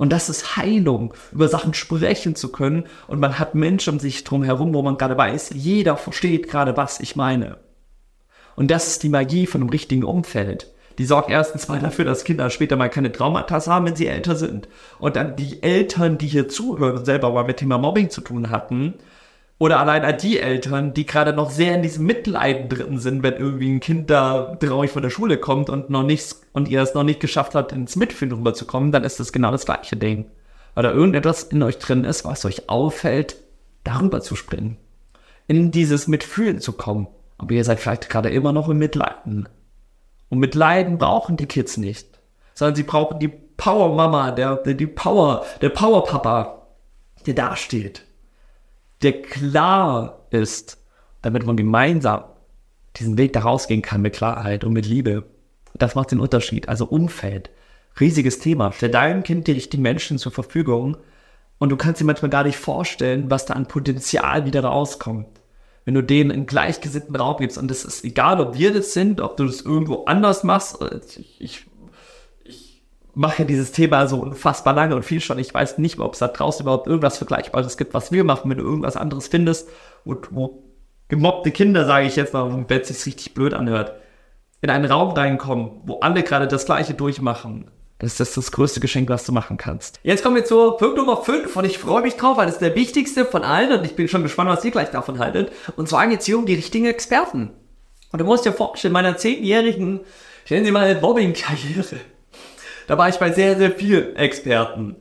Und 0.00 0.14
das 0.14 0.30
ist 0.30 0.56
Heilung, 0.56 1.12
über 1.30 1.48
Sachen 1.48 1.74
sprechen 1.74 2.34
zu 2.34 2.50
können. 2.50 2.84
Und 3.06 3.20
man 3.20 3.38
hat 3.38 3.54
Menschen 3.54 3.92
um 3.92 4.00
sich 4.00 4.24
drum 4.24 4.42
herum, 4.42 4.72
wo 4.72 4.80
man 4.80 4.96
gerade 4.96 5.18
weiß, 5.18 5.50
jeder 5.52 5.98
versteht 5.98 6.48
gerade, 6.48 6.74
was 6.78 7.00
ich 7.00 7.16
meine. 7.16 7.58
Und 8.56 8.70
das 8.70 8.86
ist 8.86 9.02
die 9.02 9.10
Magie 9.10 9.44
von 9.44 9.60
einem 9.60 9.68
richtigen 9.68 10.04
Umfeld. 10.04 10.72
Die 10.96 11.04
sorgt 11.04 11.28
erstens 11.28 11.68
mal 11.68 11.80
dafür, 11.80 12.06
dass 12.06 12.24
Kinder 12.24 12.48
später 12.48 12.76
mal 12.76 12.88
keine 12.88 13.12
Traumata 13.12 13.62
haben, 13.66 13.84
wenn 13.84 13.94
sie 13.94 14.06
älter 14.06 14.36
sind. 14.36 14.68
Und 14.98 15.16
dann 15.16 15.36
die 15.36 15.62
Eltern, 15.62 16.16
die 16.16 16.28
hier 16.28 16.48
zuhören 16.48 17.04
selber 17.04 17.30
mal 17.30 17.44
mit 17.44 17.58
Thema 17.58 17.76
Mobbing 17.76 18.08
zu 18.08 18.22
tun 18.22 18.48
hatten, 18.48 18.94
oder 19.60 19.78
allein 19.78 20.06
an 20.06 20.16
die 20.16 20.40
Eltern, 20.40 20.94
die 20.94 21.04
gerade 21.04 21.34
noch 21.34 21.50
sehr 21.50 21.74
in 21.74 21.82
diesem 21.82 22.06
Mitleiden 22.06 22.70
drin 22.70 22.98
sind, 22.98 23.22
wenn 23.22 23.34
irgendwie 23.34 23.70
ein 23.70 23.80
Kind 23.80 24.08
da 24.08 24.56
traurig 24.56 24.90
von 24.90 25.02
der 25.02 25.10
Schule 25.10 25.36
kommt 25.36 25.68
und 25.68 25.90
noch 25.90 26.02
nichts 26.02 26.40
und 26.54 26.66
ihr 26.66 26.80
es 26.80 26.94
noch 26.94 27.02
nicht 27.02 27.20
geschafft 27.20 27.54
habt, 27.54 27.72
ins 27.72 27.94
Mitfühlen 27.94 28.32
rüberzukommen, 28.32 28.90
dann 28.90 29.04
ist 29.04 29.20
das 29.20 29.34
genau 29.34 29.50
das 29.50 29.66
gleiche 29.66 29.98
Ding. 29.98 30.30
Weil 30.74 30.84
da 30.84 30.92
irgendetwas 30.92 31.42
in 31.42 31.62
euch 31.62 31.78
drin 31.78 32.04
ist, 32.04 32.24
was 32.24 32.46
euch 32.46 32.70
auffällt, 32.70 33.36
darüber 33.84 34.22
zu 34.22 34.34
springen. 34.34 34.78
In 35.46 35.70
dieses 35.70 36.08
Mitfühlen 36.08 36.60
zu 36.60 36.72
kommen. 36.72 37.08
Aber 37.36 37.52
ihr 37.52 37.64
seid 37.64 37.80
vielleicht 37.80 38.08
gerade 38.08 38.30
immer 38.30 38.52
noch 38.52 38.70
im 38.70 38.78
Mitleiden. 38.78 39.46
Und 40.30 40.38
Mitleiden 40.38 40.96
brauchen 40.96 41.36
die 41.36 41.46
Kids 41.46 41.76
nicht. 41.76 42.18
Sondern 42.54 42.76
sie 42.76 42.82
brauchen 42.82 43.18
die 43.18 43.28
Power 43.28 43.94
Mama, 43.94 44.30
der, 44.30 44.56
der, 44.56 44.72
die 44.72 44.86
Power, 44.86 45.44
der 45.60 45.68
Power 45.68 46.04
Papa, 46.04 46.66
der 47.26 47.34
da 47.34 47.56
steht 47.56 48.06
der 49.02 49.22
klar 49.22 50.26
ist, 50.30 50.78
damit 51.22 51.46
man 51.46 51.56
gemeinsam 51.56 52.24
diesen 52.96 53.18
Weg 53.18 53.32
da 53.32 53.40
rausgehen 53.40 53.82
kann 53.82 54.02
mit 54.02 54.14
Klarheit 54.14 54.64
und 54.64 54.72
mit 54.72 54.86
Liebe. 54.86 55.24
Das 55.74 55.94
macht 55.94 56.10
den 56.10 56.20
Unterschied. 56.20 56.68
Also 56.68 56.86
Umfeld. 56.86 57.50
riesiges 57.98 58.38
Thema. 58.38 58.72
Stell 58.72 58.90
deinem 58.90 59.22
Kind 59.22 59.46
die 59.46 59.52
richtigen 59.52 59.82
Menschen 59.82 60.18
zur 60.18 60.32
Verfügung 60.32 60.96
und 61.58 61.68
du 61.68 61.76
kannst 61.76 62.00
dir 62.00 62.04
manchmal 62.04 62.30
gar 62.30 62.44
nicht 62.44 62.56
vorstellen, 62.56 63.30
was 63.30 63.46
da 63.46 63.54
an 63.54 63.66
Potenzial 63.66 64.46
wieder 64.46 64.64
rauskommt. 64.64 65.28
Wenn 65.84 65.94
du 65.94 66.02
denen 66.02 66.30
einen 66.30 66.46
gleichgesinnten 66.46 67.16
Raum 67.16 67.38
gibst 67.38 67.58
und 67.58 67.70
es 67.70 67.84
ist 67.84 68.04
egal, 68.04 68.40
ob 68.40 68.56
wir 68.56 68.72
das 68.72 68.92
sind, 68.92 69.20
ob 69.20 69.36
du 69.36 69.44
das 69.44 69.60
irgendwo 69.60 70.04
anders 70.04 70.44
machst. 70.44 70.78
Ich, 71.16 71.18
ich, 71.18 71.40
ich 71.40 71.66
mache 73.14 73.44
dieses 73.44 73.72
Thema 73.72 74.06
so 74.06 74.18
unfassbar 74.18 74.74
lange 74.74 74.96
und 74.96 75.04
viel 75.04 75.20
schon. 75.20 75.38
Ich 75.38 75.52
weiß 75.52 75.78
nicht 75.78 75.98
mehr, 75.98 76.06
ob 76.06 76.14
es 76.14 76.20
da 76.20 76.28
draußen 76.28 76.62
überhaupt 76.62 76.86
irgendwas 76.86 77.18
Vergleichbares 77.18 77.76
gibt, 77.76 77.94
was 77.94 78.12
wir 78.12 78.24
machen, 78.24 78.50
wenn 78.50 78.58
du 78.58 78.64
irgendwas 78.64 78.96
anderes 78.96 79.28
findest, 79.28 79.68
wo, 80.04 80.16
wo 80.30 80.62
gemobbte 81.08 81.50
Kinder, 81.50 81.84
sage 81.84 82.06
ich 82.06 82.16
jetzt 82.16 82.32
mal, 82.32 82.64
wenn 82.68 82.80
es 82.80 82.88
sich 82.88 83.06
richtig 83.06 83.34
blöd 83.34 83.54
anhört, 83.54 83.92
in 84.62 84.70
einen 84.70 84.84
Raum 84.84 85.10
reinkommen, 85.10 85.82
wo 85.84 86.00
alle 86.00 86.22
gerade 86.22 86.46
das 86.46 86.66
Gleiche 86.66 86.94
durchmachen. 86.94 87.70
Das 87.98 88.18
ist 88.18 88.36
das 88.36 88.50
größte 88.52 88.80
Geschenk, 88.80 89.10
was 89.10 89.26
du 89.26 89.32
machen 89.32 89.58
kannst. 89.58 90.00
Jetzt 90.02 90.22
kommen 90.22 90.36
wir 90.36 90.44
zu 90.44 90.72
Punkt 90.72 90.96
Nummer 90.96 91.18
5 91.18 91.54
und 91.54 91.64
ich 91.66 91.78
freue 91.78 92.00
mich 92.00 92.16
drauf, 92.16 92.38
weil 92.38 92.46
das 92.46 92.54
ist 92.54 92.62
der 92.62 92.74
wichtigste 92.74 93.26
von 93.26 93.42
allen 93.42 93.78
und 93.78 93.84
ich 93.84 93.94
bin 93.94 94.08
schon 94.08 94.22
gespannt, 94.22 94.48
was 94.48 94.64
ihr 94.64 94.70
gleich 94.70 94.90
davon 94.90 95.18
haltet. 95.18 95.52
Und 95.76 95.88
zwar 95.88 96.06
geht 96.06 96.20
es 96.20 96.26
hier 96.26 96.38
um 96.38 96.46
die 96.46 96.54
richtigen 96.54 96.86
Experten. 96.86 97.50
Und 98.10 98.18
du 98.18 98.24
musst 98.24 98.46
dir 98.46 98.52
vorstellen, 98.52 98.94
meiner 98.94 99.18
zehnjährigen, 99.18 100.00
stellen 100.46 100.64
Sie 100.64 100.72
mal 100.72 100.98
Mobbing-Karriere, 100.98 101.96
da 102.90 102.98
war 102.98 103.08
ich 103.08 103.20
bei 103.20 103.30
sehr, 103.30 103.56
sehr 103.56 103.70
vielen 103.70 104.16
Experten. 104.16 104.96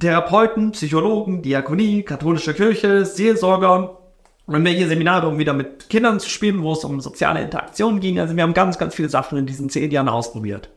Therapeuten, 0.00 0.72
Psychologen, 0.72 1.42
Diakonie, 1.42 2.02
katholische 2.02 2.54
Kirche, 2.54 3.04
Seelsorger, 3.04 4.00
und 4.46 4.54
irgendwelche 4.54 4.88
Seminare, 4.88 5.28
um 5.28 5.38
wieder 5.38 5.52
mit 5.52 5.88
Kindern 5.88 6.18
zu 6.18 6.28
spielen, 6.28 6.64
wo 6.64 6.72
es 6.72 6.82
um 6.82 7.00
soziale 7.00 7.40
Interaktion 7.40 8.00
ging. 8.00 8.18
Also 8.18 8.34
wir 8.34 8.42
haben 8.42 8.52
ganz, 8.52 8.78
ganz 8.78 8.96
viele 8.96 9.08
Sachen 9.08 9.38
in 9.38 9.46
diesen 9.46 9.70
zehn 9.70 9.92
Jahren 9.92 10.08
ausprobiert. 10.08 10.70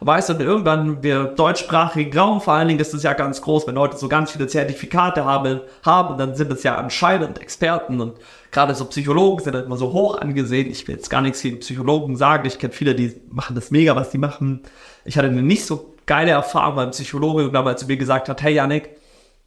Weißt 0.00 0.28
du, 0.28 0.34
irgendwann, 0.34 1.02
wir 1.02 1.24
deutschsprachigen 1.24 2.16
Raum, 2.18 2.40
vor 2.40 2.54
allen 2.54 2.68
Dingen 2.68 2.80
ist 2.80 2.94
es 2.94 3.02
ja 3.02 3.12
ganz 3.12 3.40
groß, 3.40 3.66
wenn 3.66 3.76
Leute 3.76 3.96
so 3.96 4.08
ganz 4.08 4.32
viele 4.32 4.46
Zertifikate 4.46 5.24
haben, 5.24 5.60
haben, 5.84 6.18
dann 6.18 6.34
sind 6.34 6.52
es 6.52 6.62
ja 6.62 6.76
anscheinend 6.76 7.40
Experten 7.40 8.00
und 8.00 8.14
gerade 8.50 8.74
so 8.74 8.84
Psychologen 8.86 9.42
sind 9.42 9.54
halt 9.54 9.66
immer 9.66 9.76
so 9.76 9.92
hoch 9.92 10.18
angesehen. 10.18 10.70
Ich 10.70 10.86
will 10.86 10.96
jetzt 10.96 11.10
gar 11.10 11.20
nichts 11.20 11.42
gegen 11.42 11.60
Psychologen 11.60 12.16
sagen. 12.16 12.46
Ich 12.46 12.58
kenne 12.58 12.72
viele, 12.72 12.94
die 12.94 13.20
machen 13.30 13.54
das 13.54 13.70
mega, 13.70 13.96
was 13.96 14.10
die 14.10 14.18
machen. 14.18 14.62
Ich 15.04 15.16
hatte 15.16 15.28
eine 15.28 15.42
nicht 15.42 15.64
so 15.64 15.94
geile 16.06 16.32
Erfahrung 16.32 16.76
beim 16.76 16.90
Psychologe, 16.90 17.50
damals 17.50 17.80
zu 17.80 17.86
mir 17.86 17.96
gesagt 17.96 18.28
hat, 18.28 18.42
hey 18.42 18.54
Janik, 18.54 18.90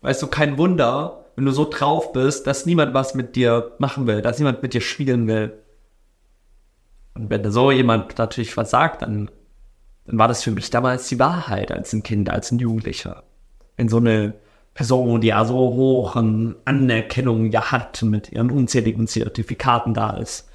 weißt 0.01 0.21
du, 0.21 0.27
kein 0.27 0.57
Wunder, 0.57 1.25
wenn 1.35 1.45
du 1.45 1.51
so 1.51 1.69
drauf 1.69 2.13
bist, 2.13 2.47
dass 2.47 2.65
niemand 2.65 2.93
was 2.93 3.13
mit 3.13 3.35
dir 3.35 3.73
machen 3.77 4.07
will, 4.07 4.21
dass 4.21 4.39
niemand 4.39 4.63
mit 4.63 4.73
dir 4.73 4.81
spielen 4.81 5.27
will. 5.27 5.57
Und 7.13 7.29
wenn 7.29 7.49
so 7.51 7.71
jemand 7.71 8.17
natürlich 8.17 8.55
was 8.57 8.69
sagt, 8.69 9.01
dann, 9.01 9.29
dann 10.07 10.17
war 10.17 10.27
das 10.27 10.43
für 10.43 10.51
mich 10.51 10.69
damals 10.69 11.07
die 11.09 11.19
Wahrheit 11.19 11.71
als 11.71 11.93
ein 11.93 12.01
Kind, 12.01 12.29
als 12.29 12.51
ein 12.51 12.59
Jugendlicher. 12.59 13.23
Wenn 13.75 13.89
so 13.89 13.97
eine 13.97 14.33
Person, 14.73 15.21
die 15.21 15.27
ja 15.27 15.43
so 15.45 15.55
hoch 15.55 16.15
an 16.15 16.55
Anerkennung 16.65 17.51
ja 17.51 17.71
hat, 17.71 18.01
mit 18.03 18.31
ihren 18.31 18.49
unzähligen 18.49 19.07
Zertifikaten 19.07 19.93
da 19.93 20.11
ist, 20.11 20.49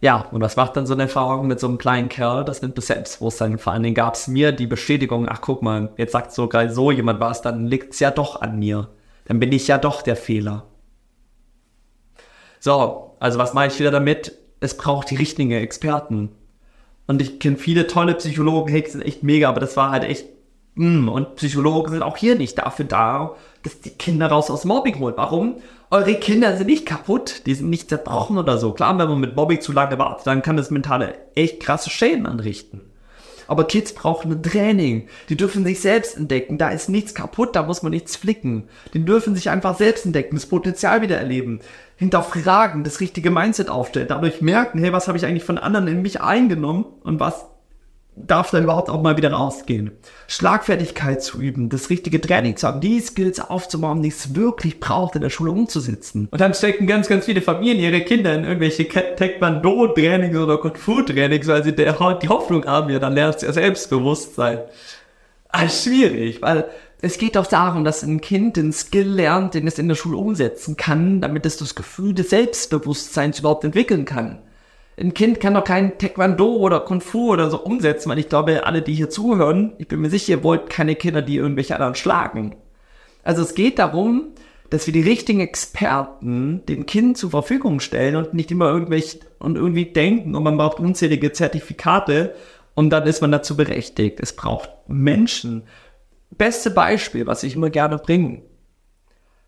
ja, 0.00 0.26
und 0.32 0.40
was 0.40 0.56
macht 0.56 0.76
dann 0.76 0.84
so 0.84 0.94
eine 0.94 1.04
Erfahrung 1.04 1.46
mit 1.46 1.60
so 1.60 1.68
einem 1.68 1.78
kleinen 1.78 2.08
Kerl? 2.08 2.44
Das 2.44 2.60
nimmt 2.60 2.76
das 2.76 2.88
Selbstbewusstsein. 2.88 3.56
Vor 3.58 3.72
allen 3.72 3.84
Dingen 3.84 3.94
gab 3.94 4.14
es 4.14 4.26
mir 4.26 4.50
die 4.50 4.66
Bestätigung, 4.66 5.28
ach 5.28 5.40
guck 5.40 5.62
mal, 5.62 5.92
jetzt 5.96 6.10
sagt 6.10 6.32
sogar 6.32 6.68
so 6.70 6.90
jemand 6.90 7.20
was, 7.20 7.40
dann 7.40 7.68
liegt 7.68 7.94
es 7.94 8.00
ja 8.00 8.10
doch 8.10 8.42
an 8.42 8.58
mir. 8.58 8.88
Dann 9.26 9.38
bin 9.38 9.52
ich 9.52 9.68
ja 9.68 9.78
doch 9.78 10.02
der 10.02 10.16
Fehler. 10.16 10.66
So, 12.58 13.16
also 13.20 13.38
was 13.38 13.54
mache 13.54 13.68
ich 13.68 13.78
wieder 13.78 13.92
damit? 13.92 14.36
Es 14.58 14.76
braucht 14.76 15.08
die 15.08 15.16
richtigen 15.16 15.52
Experten. 15.52 16.30
Und 17.06 17.20
ich 17.20 17.40
kenne 17.40 17.56
viele 17.56 17.86
tolle 17.86 18.14
Psychologen, 18.14 18.70
hey, 18.70 18.82
die 18.82 18.90
sind 18.90 19.02
echt 19.02 19.22
mega, 19.22 19.48
aber 19.48 19.60
das 19.60 19.76
war 19.76 19.90
halt 19.90 20.04
echt, 20.04 20.26
mm, 20.74 21.08
und 21.08 21.36
Psychologen 21.36 21.90
sind 21.90 22.02
auch 22.02 22.16
hier 22.16 22.36
nicht 22.36 22.58
dafür 22.58 22.84
da, 22.84 23.36
dass 23.62 23.80
die 23.80 23.90
Kinder 23.90 24.28
raus 24.28 24.50
aus 24.50 24.64
Mobbing 24.64 24.98
holen. 24.98 25.14
Warum? 25.16 25.56
eure 25.92 26.14
Kinder 26.14 26.56
sind 26.56 26.68
nicht 26.68 26.86
kaputt, 26.86 27.42
die 27.44 27.54
sind 27.54 27.68
nicht 27.68 27.90
zerbrochen 27.90 28.38
oder 28.38 28.56
so. 28.56 28.72
Klar, 28.72 28.98
wenn 28.98 29.08
man 29.08 29.20
mit 29.20 29.36
Mobbing 29.36 29.60
zu 29.60 29.72
lange 29.72 29.98
wartet, 29.98 30.26
dann 30.26 30.40
kann 30.40 30.56
das 30.56 30.70
mentale 30.70 31.14
echt 31.34 31.60
krasse 31.60 31.90
Schäden 31.90 32.26
anrichten. 32.26 32.80
Aber 33.52 33.64
Kids 33.64 33.92
brauchen 33.92 34.32
ein 34.32 34.42
Training. 34.42 35.08
Die 35.28 35.36
dürfen 35.36 35.62
sich 35.62 35.82
selbst 35.82 36.16
entdecken. 36.16 36.56
Da 36.56 36.70
ist 36.70 36.88
nichts 36.88 37.14
kaputt, 37.14 37.54
da 37.54 37.62
muss 37.62 37.82
man 37.82 37.90
nichts 37.92 38.16
flicken. 38.16 38.70
Die 38.94 39.04
dürfen 39.04 39.34
sich 39.34 39.50
einfach 39.50 39.76
selbst 39.76 40.06
entdecken, 40.06 40.36
das 40.36 40.46
Potenzial 40.46 41.02
wieder 41.02 41.18
erleben, 41.18 41.60
hinterfragen, 41.96 42.82
das 42.82 43.00
richtige 43.00 43.30
Mindset 43.30 43.68
aufstellen, 43.68 44.08
dadurch 44.08 44.40
merken, 44.40 44.78
hey, 44.78 44.94
was 44.94 45.06
habe 45.06 45.18
ich 45.18 45.26
eigentlich 45.26 45.44
von 45.44 45.58
anderen 45.58 45.86
in 45.86 46.00
mich 46.00 46.22
eingenommen 46.22 46.86
und 47.02 47.20
was 47.20 47.44
darf 48.14 48.50
dann 48.50 48.64
überhaupt 48.64 48.90
auch 48.90 49.00
mal 49.00 49.16
wieder 49.16 49.32
rausgehen. 49.32 49.92
Schlagfertigkeit 50.28 51.22
zu 51.22 51.40
üben, 51.40 51.70
das 51.70 51.88
richtige 51.88 52.20
Training 52.20 52.56
zu 52.56 52.66
haben, 52.66 52.80
die 52.80 53.00
Skills 53.00 53.40
aufzubauen, 53.40 54.02
die 54.02 54.10
es 54.10 54.34
wirklich 54.34 54.80
braucht, 54.80 55.16
in 55.16 55.22
der 55.22 55.30
Schule 55.30 55.50
umzusetzen. 55.50 56.28
Und 56.30 56.40
dann 56.40 56.52
stecken 56.52 56.86
ganz, 56.86 57.08
ganz 57.08 57.24
viele 57.24 57.40
Familien 57.40 57.78
ihre 57.78 58.02
Kinder 58.02 58.34
in 58.34 58.44
irgendwelche 58.44 58.86
Taekwondo-Trainings 58.86 60.36
oder 60.36 60.58
Kung-Fu-Trainings, 60.58 61.46
weil 61.46 61.64
sie 61.64 61.74
der, 61.74 61.94
die 62.22 62.28
Hoffnung 62.28 62.66
haben, 62.66 62.90
ja, 62.90 62.98
dann 62.98 63.14
lernst 63.14 63.42
du 63.42 63.46
ja 63.46 63.52
Selbstbewusstsein. 63.52 64.58
Ah, 65.48 65.68
schwierig, 65.68 66.42
weil 66.42 66.66
es 67.00 67.18
geht 67.18 67.36
auch 67.36 67.46
darum, 67.46 67.84
dass 67.84 68.02
ein 68.02 68.20
Kind 68.20 68.56
den 68.56 68.72
Skill 68.72 69.08
lernt, 69.08 69.54
den 69.54 69.66
es 69.66 69.78
in 69.78 69.88
der 69.88 69.96
Schule 69.96 70.18
umsetzen 70.18 70.76
kann, 70.76 71.20
damit 71.20 71.46
es 71.46 71.56
das 71.56 71.74
Gefühl 71.74 72.14
des 72.14 72.30
Selbstbewusstseins 72.30 73.40
überhaupt 73.40 73.64
entwickeln 73.64 74.04
kann 74.04 74.38
ein 74.98 75.14
Kind 75.14 75.40
kann 75.40 75.54
doch 75.54 75.64
kein 75.64 75.98
Taekwondo 75.98 76.56
oder 76.56 76.80
Kung 76.80 77.00
Fu 77.00 77.32
oder 77.32 77.50
so 77.50 77.58
umsetzen, 77.58 78.10
weil 78.10 78.18
ich 78.18 78.28
glaube, 78.28 78.66
alle, 78.66 78.82
die 78.82 78.94
hier 78.94 79.10
zuhören, 79.10 79.72
ich 79.78 79.88
bin 79.88 80.00
mir 80.00 80.10
sicher, 80.10 80.32
ihr 80.32 80.44
wollt 80.44 80.68
keine 80.68 80.94
Kinder, 80.96 81.22
die 81.22 81.36
irgendwelche 81.36 81.74
anderen 81.74 81.94
schlagen. 81.94 82.54
Also 83.22 83.42
es 83.42 83.54
geht 83.54 83.78
darum, 83.78 84.32
dass 84.68 84.86
wir 84.86 84.92
die 84.92 85.02
richtigen 85.02 85.40
Experten 85.40 86.64
den 86.66 86.86
Kind 86.86 87.18
zur 87.18 87.30
Verfügung 87.30 87.80
stellen 87.80 88.16
und 88.16 88.34
nicht 88.34 88.50
immer 88.50 88.68
irgendwelche 88.68 89.20
und 89.38 89.56
irgendwie 89.56 89.86
denken 89.86 90.34
und 90.34 90.42
man 90.42 90.56
braucht 90.56 90.78
unzählige 90.78 91.32
Zertifikate 91.32 92.34
und 92.74 92.90
dann 92.90 93.06
ist 93.06 93.20
man 93.20 93.32
dazu 93.32 93.56
berechtigt. 93.56 94.18
Es 94.20 94.34
braucht 94.34 94.70
Menschen. 94.88 95.64
Beste 96.30 96.70
Beispiel, 96.70 97.26
was 97.26 97.42
ich 97.42 97.54
immer 97.54 97.70
gerne 97.70 97.98
bringe. 97.98 98.42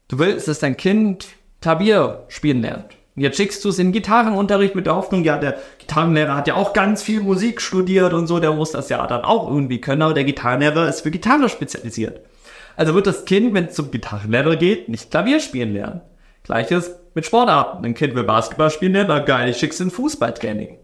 Du 0.09 0.19
willst, 0.19 0.49
dass 0.49 0.59
dein 0.59 0.77
Kind 0.77 1.29
Klavier 1.61 2.25
spielen 2.29 2.61
lernt. 2.61 2.95
Jetzt 3.17 3.37
schickst 3.37 3.65
du 3.65 3.69
es 3.69 3.79
in 3.79 3.93
Gitarrenunterricht 3.93 4.75
mit 4.75 4.87
der 4.87 4.97
Hoffnung, 4.97 5.23
ja, 5.23 5.39
der 5.39 5.59
Gitarrenlehrer 5.79 6.35
hat 6.35 6.49
ja 6.49 6.55
auch 6.55 6.73
ganz 6.73 7.01
viel 7.01 7.21
Musik 7.21 7.61
studiert 7.61 8.13
und 8.13 8.27
so, 8.27 8.41
der 8.41 8.53
muss 8.53 8.73
das 8.73 8.89
ja 8.89 9.07
dann 9.07 9.23
auch 9.23 9.49
irgendwie 9.49 9.81
können, 9.81 10.03
aber 10.03 10.15
der 10.15 10.25
Gitarrenlehrer 10.25 10.89
ist 10.89 11.03
für 11.03 11.13
Gitarre 11.13 11.49
spezialisiert. 11.49 12.21
Also 12.77 12.93
wird 12.95 13.07
das 13.07 13.25
Kind, 13.25 13.55
wenn 13.55 13.67
es 13.67 13.75
zum 13.75 13.93
Gitarrenlehrer 13.93 14.57
geht, 14.57 14.89
nicht 14.89 15.13
Klavier 15.13 15.39
spielen 15.39 15.73
lernen. 15.75 16.01
Gleiches 16.43 16.97
mit 17.15 17.25
Sportarten. 17.25 17.85
Ein 17.85 17.95
Kind 17.95 18.17
will 18.17 18.25
Basketball 18.25 18.71
spielen 18.71 18.95
lernen, 18.95 19.11
na 19.11 19.21
geil, 19.21 19.49
ich 19.49 19.59
schick's 19.59 19.79
in 19.79 19.93
Fußballtraining. 19.93 20.79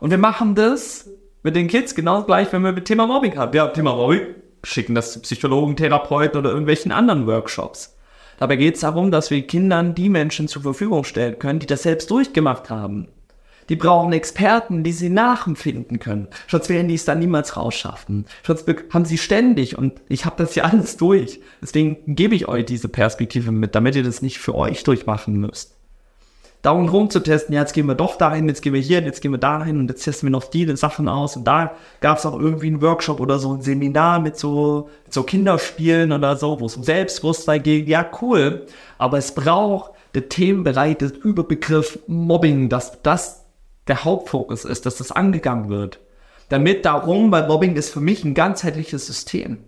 Und 0.00 0.10
wir 0.10 0.18
machen 0.18 0.56
das 0.56 1.08
mit 1.44 1.54
den 1.54 1.68
Kids 1.68 1.94
genau 1.94 2.24
gleich, 2.24 2.52
wenn 2.52 2.62
wir 2.62 2.72
mit 2.72 2.86
Thema 2.86 3.06
Mobbing 3.06 3.36
haben. 3.38 3.54
Ja, 3.56 3.68
Thema 3.68 3.94
Mobbing, 3.94 4.34
schicken 4.64 4.96
das 4.96 5.12
zu 5.12 5.20
Psychologen, 5.20 5.76
Therapeuten 5.76 6.36
oder 6.36 6.50
irgendwelchen 6.50 6.90
anderen 6.90 7.28
Workshops. 7.28 7.95
Dabei 8.38 8.56
geht 8.56 8.74
es 8.74 8.80
darum, 8.80 9.10
dass 9.10 9.30
wir 9.30 9.46
Kindern 9.46 9.94
die 9.94 10.08
Menschen 10.08 10.48
zur 10.48 10.62
Verfügung 10.62 11.04
stellen 11.04 11.38
können, 11.38 11.58
die 11.58 11.66
das 11.66 11.82
selbst 11.82 12.10
durchgemacht 12.10 12.70
haben. 12.70 13.08
Die 13.68 13.76
brauchen 13.76 14.12
Experten, 14.12 14.84
die 14.84 14.92
sie 14.92 15.08
nachempfinden 15.08 15.98
können. 15.98 16.28
Sonst 16.46 16.68
werden 16.68 16.86
die 16.86 16.94
es 16.94 17.04
dann 17.04 17.18
niemals 17.18 17.56
rausschaffen. 17.56 18.26
Sonst 18.44 18.66
haben 18.92 19.04
sie 19.04 19.18
ständig 19.18 19.76
und 19.76 20.00
ich 20.08 20.24
habe 20.24 20.36
das 20.38 20.54
ja 20.54 20.64
alles 20.64 20.96
durch. 20.96 21.40
Deswegen 21.60 22.14
gebe 22.14 22.34
ich 22.34 22.46
euch 22.46 22.64
diese 22.64 22.88
Perspektive 22.88 23.50
mit, 23.50 23.74
damit 23.74 23.96
ihr 23.96 24.04
das 24.04 24.22
nicht 24.22 24.38
für 24.38 24.54
euch 24.54 24.84
durchmachen 24.84 25.40
müsst 25.40 25.75
dauernd 26.62 26.92
rumzutesten, 26.92 27.54
ja, 27.54 27.60
jetzt 27.60 27.72
gehen 27.72 27.86
wir 27.86 27.94
doch 27.94 28.16
dahin, 28.16 28.48
jetzt 28.48 28.62
gehen 28.62 28.72
wir 28.72 28.80
hier, 28.80 29.00
jetzt 29.02 29.20
gehen 29.20 29.30
wir 29.30 29.38
dahin 29.38 29.78
und 29.78 29.88
jetzt 29.88 30.04
testen 30.04 30.28
wir 30.28 30.32
noch 30.32 30.44
die 30.44 30.76
Sachen 30.76 31.08
aus. 31.08 31.36
Und 31.36 31.44
da 31.44 31.74
gab 32.00 32.18
es 32.18 32.26
auch 32.26 32.38
irgendwie 32.38 32.68
einen 32.68 32.82
Workshop 32.82 33.20
oder 33.20 33.38
so 33.38 33.54
ein 33.54 33.62
Seminar 33.62 34.20
mit 34.20 34.36
so, 34.36 34.88
mit 35.04 35.14
so 35.14 35.22
Kinderspielen 35.22 36.12
oder 36.12 36.36
so, 36.36 36.60
wo 36.60 36.66
es 36.66 36.76
um 36.76 36.82
Selbstbewusstsein 36.82 37.62
geht. 37.62 37.88
Ja, 37.88 38.08
cool. 38.20 38.66
Aber 38.98 39.18
es 39.18 39.32
braucht 39.32 39.92
der 40.14 40.28
Themenbereich 40.28 40.96
des 40.96 41.12
Überbegriff 41.12 41.98
Mobbing, 42.06 42.68
dass 42.68 43.02
das 43.02 43.44
der 43.86 44.04
Hauptfokus 44.04 44.64
ist, 44.64 44.86
dass 44.86 44.96
das 44.96 45.12
angegangen 45.12 45.68
wird. 45.68 46.00
Damit 46.48 46.84
darum, 46.84 47.30
weil 47.32 47.46
Mobbing 47.46 47.76
ist 47.76 47.90
für 47.90 48.00
mich 48.00 48.24
ein 48.24 48.34
ganzheitliches 48.34 49.06
System. 49.06 49.58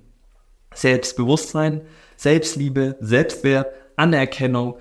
Selbstbewusstsein, 0.75 1.83
Selbstliebe, 2.17 2.97
Selbstwert, 3.01 3.69
Anerkennung, 3.97 4.77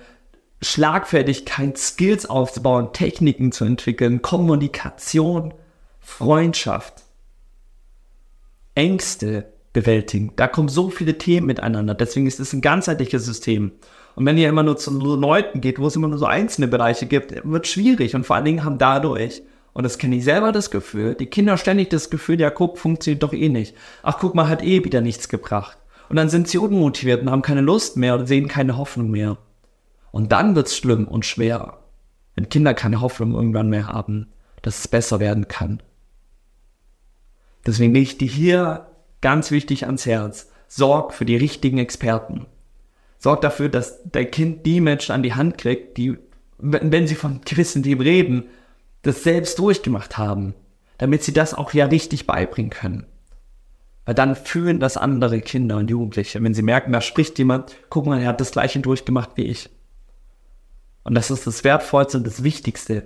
Schlagfertigkeit, 0.60 1.78
Skills 1.78 2.26
aufzubauen, 2.26 2.92
Techniken 2.92 3.52
zu 3.52 3.64
entwickeln, 3.64 4.22
Kommunikation, 4.22 5.54
Freundschaft, 6.00 7.04
Ängste 8.74 9.52
bewältigen. 9.72 10.32
Da 10.36 10.48
kommen 10.48 10.68
so 10.68 10.90
viele 10.90 11.18
Themen 11.18 11.46
miteinander. 11.46 11.94
Deswegen 11.94 12.26
ist 12.26 12.40
es 12.40 12.52
ein 12.52 12.60
ganzheitliches 12.60 13.24
System. 13.24 13.72
Und 14.16 14.26
wenn 14.26 14.38
ihr 14.38 14.48
immer 14.48 14.64
nur 14.64 14.76
zu 14.76 14.90
Leuten 14.98 15.60
geht, 15.60 15.78
wo 15.78 15.86
es 15.86 15.94
immer 15.94 16.08
nur 16.08 16.18
so 16.18 16.26
einzelne 16.26 16.66
Bereiche 16.66 17.06
gibt, 17.06 17.32
wird 17.44 17.66
es 17.66 17.70
schwierig. 17.70 18.16
Und 18.16 18.26
vor 18.26 18.34
allen 18.34 18.44
Dingen 18.44 18.64
haben 18.64 18.78
dadurch 18.78 19.42
Und 19.72 19.84
das 19.84 19.98
kenne 19.98 20.16
ich 20.16 20.24
selber, 20.24 20.50
das 20.50 20.72
Gefühl. 20.72 21.14
Die 21.14 21.26
Kinder 21.26 21.56
ständig 21.56 21.90
das 21.90 22.10
Gefühl, 22.10 22.40
ja, 22.40 22.50
guck, 22.50 22.78
funktioniert 22.78 23.22
doch 23.22 23.32
eh 23.32 23.48
nicht. 23.48 23.76
Ach, 24.02 24.18
guck 24.18 24.34
mal, 24.34 24.48
hat 24.48 24.64
eh 24.64 24.84
wieder 24.84 25.00
nichts 25.00 25.28
gebracht. 25.28 25.78
Und 26.08 26.16
dann 26.16 26.30
sind 26.30 26.48
sie 26.48 26.58
unmotiviert 26.58 27.22
und 27.22 27.30
haben 27.30 27.42
keine 27.42 27.60
Lust 27.60 27.96
mehr 27.96 28.16
oder 28.16 28.26
sehen 28.26 28.48
keine 28.48 28.76
Hoffnung 28.76 29.10
mehr. 29.10 29.38
Und 30.10 30.32
dann 30.32 30.54
wird's 30.54 30.76
schlimm 30.76 31.06
und 31.06 31.26
schwer, 31.26 31.78
wenn 32.34 32.48
Kinder 32.48 32.74
keine 32.74 33.00
Hoffnung 33.00 33.34
irgendwann 33.34 33.68
mehr 33.68 33.88
haben, 33.88 34.28
dass 34.62 34.80
es 34.80 34.88
besser 34.88 35.20
werden 35.20 35.48
kann. 35.48 35.82
Deswegen 37.66 37.92
lege 37.92 38.04
ich 38.04 38.18
dir 38.18 38.28
hier 38.28 38.86
ganz 39.20 39.50
wichtig 39.50 39.86
ans 39.86 40.06
Herz. 40.06 40.50
Sorg 40.68 41.14
für 41.14 41.24
die 41.24 41.36
richtigen 41.36 41.78
Experten. 41.78 42.46
Sorg 43.18 43.40
dafür, 43.40 43.68
dass 43.68 44.00
dein 44.04 44.30
Kind 44.30 44.64
die 44.64 44.80
Menschen 44.80 45.12
an 45.12 45.22
die 45.22 45.34
Hand 45.34 45.58
kriegt, 45.58 45.96
die, 45.96 46.16
wenn 46.58 47.06
sie 47.06 47.14
von 47.14 47.40
gewissen 47.44 47.82
Themen 47.82 48.00
reden, 48.00 48.44
das 49.02 49.22
selbst 49.22 49.58
durchgemacht 49.58 50.18
haben, 50.18 50.54
damit 50.98 51.22
sie 51.22 51.32
das 51.32 51.54
auch 51.54 51.72
ja 51.72 51.86
richtig 51.86 52.26
beibringen 52.26 52.70
können. 52.70 53.06
Weil 54.04 54.14
dann 54.14 54.36
fühlen 54.36 54.80
das 54.80 54.96
andere 54.96 55.40
Kinder 55.40 55.76
und 55.76 55.90
Jugendliche, 55.90 56.42
wenn 56.42 56.54
sie 56.54 56.62
merken, 56.62 56.92
da 56.92 57.00
spricht 57.00 57.38
jemand, 57.38 57.76
guck 57.90 58.06
mal, 58.06 58.20
er 58.20 58.28
hat 58.28 58.40
das 58.40 58.52
gleiche 58.52 58.80
durchgemacht 58.80 59.30
wie 59.34 59.44
ich. 59.44 59.68
Und 61.04 61.14
das 61.14 61.30
ist 61.30 61.46
das 61.46 61.64
Wertvollste 61.64 62.18
und 62.18 62.26
das 62.26 62.42
Wichtigste. 62.42 63.02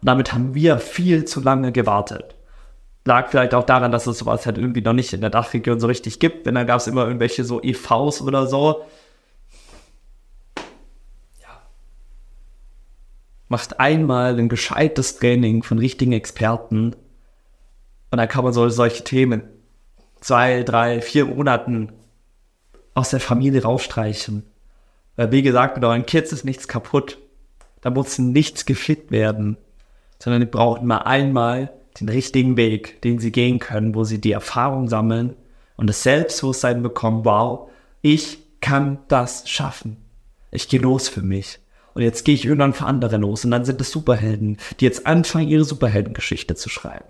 Und 0.00 0.06
damit 0.06 0.32
haben 0.32 0.54
wir 0.54 0.78
viel 0.78 1.24
zu 1.24 1.40
lange 1.40 1.72
gewartet. 1.72 2.36
Lag 3.04 3.28
vielleicht 3.30 3.54
auch 3.54 3.64
daran, 3.64 3.92
dass 3.92 4.06
es 4.06 4.18
sowas 4.18 4.46
halt 4.46 4.58
irgendwie 4.58 4.82
noch 4.82 4.92
nicht 4.92 5.12
in 5.12 5.20
der 5.20 5.30
Dachregion 5.30 5.80
so 5.80 5.86
richtig 5.86 6.18
gibt, 6.20 6.46
denn 6.46 6.54
da 6.54 6.64
gab 6.64 6.80
es 6.80 6.86
immer 6.86 7.06
irgendwelche 7.06 7.44
so 7.44 7.62
EVs 7.62 8.20
oder 8.22 8.46
so, 8.46 8.84
macht 13.50 13.80
einmal 13.80 14.38
ein 14.38 14.48
gescheites 14.48 15.16
Training 15.18 15.64
von 15.64 15.78
richtigen 15.78 16.12
Experten 16.12 16.94
und 18.10 18.18
dann 18.18 18.28
kann 18.28 18.44
man 18.44 18.52
so 18.52 18.68
solche 18.68 19.02
Themen 19.02 19.42
zwei, 20.20 20.62
drei, 20.62 21.00
vier 21.02 21.26
Monaten 21.26 21.92
aus 22.94 23.10
der 23.10 23.20
Familie 23.20 23.62
rausstreichen. 23.62 24.46
Weil 25.16 25.32
wie 25.32 25.42
gesagt, 25.42 25.76
mit 25.76 25.84
euren 25.84 26.06
Kids 26.06 26.32
ist 26.32 26.44
nichts 26.44 26.68
kaputt. 26.68 27.18
Da 27.80 27.90
muss 27.90 28.18
nichts 28.18 28.66
gefit 28.66 29.10
werden, 29.10 29.56
sondern 30.18 30.40
die 30.40 30.46
brauchen 30.46 30.86
mal 30.86 30.98
einmal 30.98 31.72
den 31.98 32.08
richtigen 32.08 32.56
Weg, 32.56 33.00
den 33.02 33.18
sie 33.18 33.32
gehen 33.32 33.58
können, 33.58 33.94
wo 33.94 34.04
sie 34.04 34.20
die 34.20 34.32
Erfahrung 34.32 34.88
sammeln 34.88 35.34
und 35.76 35.86
das 35.86 36.02
Selbstbewusstsein 36.02 36.82
bekommen, 36.82 37.24
wow, 37.24 37.70
ich 38.02 38.38
kann 38.60 38.98
das 39.08 39.48
schaffen. 39.48 39.96
Ich 40.50 40.68
gehe 40.68 40.80
los 40.80 41.08
für 41.08 41.22
mich. 41.22 41.58
Und 41.94 42.02
jetzt 42.02 42.24
gehe 42.24 42.34
ich 42.34 42.44
irgendwann 42.44 42.72
für 42.72 42.84
andere 42.84 43.16
los. 43.16 43.44
Und 43.44 43.50
dann 43.50 43.64
sind 43.64 43.80
es 43.80 43.90
Superhelden, 43.90 44.58
die 44.78 44.84
jetzt 44.84 45.06
anfangen, 45.06 45.48
ihre 45.48 45.64
Superheldengeschichte 45.64 46.54
zu 46.54 46.68
schreiben. 46.68 47.06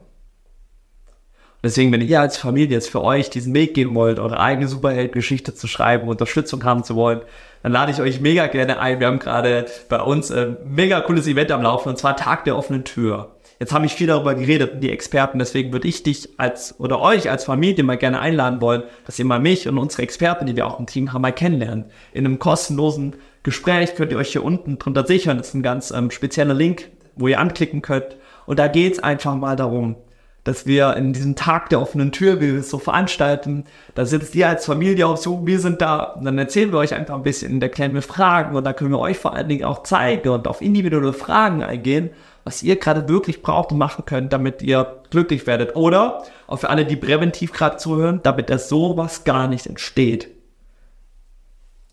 Deswegen, 1.62 1.92
wenn 1.92 2.00
ihr 2.00 2.20
als 2.20 2.38
Familie 2.38 2.76
jetzt 2.76 2.88
für 2.88 3.02
euch 3.02 3.28
diesen 3.28 3.52
Weg 3.54 3.74
gehen 3.74 3.94
wollt, 3.94 4.18
eure 4.18 4.40
eigene 4.40 4.66
Superheldengeschichte 4.66 5.54
zu 5.54 5.66
schreiben, 5.66 6.08
Unterstützung 6.08 6.64
haben 6.64 6.84
zu 6.84 6.96
wollen, 6.96 7.20
dann 7.62 7.72
lade 7.72 7.92
ich 7.92 8.00
euch 8.00 8.20
mega 8.20 8.46
gerne 8.46 8.78
ein. 8.78 8.98
Wir 8.98 9.08
haben 9.08 9.18
gerade 9.18 9.66
bei 9.90 10.00
uns 10.00 10.30
ein 10.30 10.56
mega 10.64 11.00
cooles 11.02 11.26
Event 11.26 11.52
am 11.52 11.62
Laufen, 11.62 11.90
und 11.90 11.98
zwar 11.98 12.16
Tag 12.16 12.44
der 12.44 12.56
offenen 12.56 12.84
Tür. 12.84 13.36
Jetzt 13.58 13.74
habe 13.74 13.84
ich 13.84 13.92
viel 13.92 14.06
darüber 14.06 14.34
geredet, 14.34 14.82
die 14.82 14.90
Experten, 14.90 15.38
deswegen 15.38 15.70
würde 15.70 15.86
ich 15.86 16.02
dich 16.02 16.30
als 16.38 16.80
oder 16.80 16.98
euch 17.02 17.28
als 17.28 17.44
Familie 17.44 17.84
mal 17.84 17.98
gerne 17.98 18.20
einladen 18.20 18.62
wollen, 18.62 18.84
dass 19.04 19.18
ihr 19.18 19.26
mal 19.26 19.38
mich 19.38 19.68
und 19.68 19.76
unsere 19.76 20.00
Experten, 20.00 20.46
die 20.46 20.56
wir 20.56 20.66
auch 20.66 20.80
im 20.80 20.86
Team 20.86 21.12
haben, 21.12 21.20
mal 21.20 21.32
kennenlernen. 21.32 21.84
In 22.14 22.24
einem 22.24 22.38
kostenlosen 22.38 23.16
Gespräch 23.42 23.96
könnt 23.96 24.12
ihr 24.12 24.18
euch 24.18 24.32
hier 24.32 24.44
unten 24.44 24.78
drunter 24.78 25.06
sichern. 25.06 25.36
Das 25.36 25.48
ist 25.48 25.54
ein 25.54 25.62
ganz 25.62 25.90
ähm, 25.90 26.10
spezieller 26.10 26.54
Link, 26.54 26.88
wo 27.16 27.28
ihr 27.28 27.38
anklicken 27.38 27.82
könnt. 27.82 28.16
Und 28.46 28.58
da 28.58 28.66
geht 28.66 28.94
es 28.94 28.98
einfach 28.98 29.34
mal 29.34 29.56
darum, 29.56 29.96
dass 30.44 30.66
wir 30.66 30.96
in 30.96 31.12
diesem 31.12 31.36
Tag 31.36 31.68
der 31.68 31.80
offenen 31.80 32.12
Tür, 32.12 32.40
wie 32.40 32.52
wir 32.52 32.60
es 32.60 32.70
so 32.70 32.78
veranstalten, 32.78 33.64
da 33.94 34.06
sitzt 34.06 34.34
ihr 34.34 34.48
als 34.48 34.64
Familie 34.64 35.06
auf 35.06 35.18
so, 35.18 35.46
wir 35.46 35.60
sind 35.60 35.82
da, 35.82 36.02
und 36.02 36.24
dann 36.24 36.38
erzählen 36.38 36.72
wir 36.72 36.78
euch 36.78 36.94
einfach 36.94 37.14
ein 37.14 37.22
bisschen, 37.22 37.60
erklären 37.60 37.94
wir 37.94 38.02
Fragen 38.02 38.56
und 38.56 38.64
da 38.64 38.72
können 38.72 38.90
wir 38.90 38.98
euch 38.98 39.18
vor 39.18 39.34
allen 39.34 39.48
Dingen 39.48 39.64
auch 39.64 39.82
zeigen 39.82 40.30
und 40.30 40.48
auf 40.48 40.62
individuelle 40.62 41.12
Fragen 41.12 41.62
eingehen, 41.62 42.10
was 42.44 42.62
ihr 42.62 42.76
gerade 42.76 43.08
wirklich 43.08 43.42
braucht 43.42 43.72
und 43.72 43.78
machen 43.78 44.04
könnt, 44.06 44.32
damit 44.32 44.62
ihr 44.62 45.02
glücklich 45.10 45.46
werdet. 45.46 45.76
Oder 45.76 46.24
auch 46.46 46.58
für 46.58 46.70
alle, 46.70 46.86
die 46.86 46.96
präventiv 46.96 47.52
gerade 47.52 47.76
zuhören, 47.76 48.20
damit 48.22 48.48
das 48.48 48.68
sowas 48.68 49.24
gar 49.24 49.46
nicht 49.46 49.66
entsteht. 49.66 50.28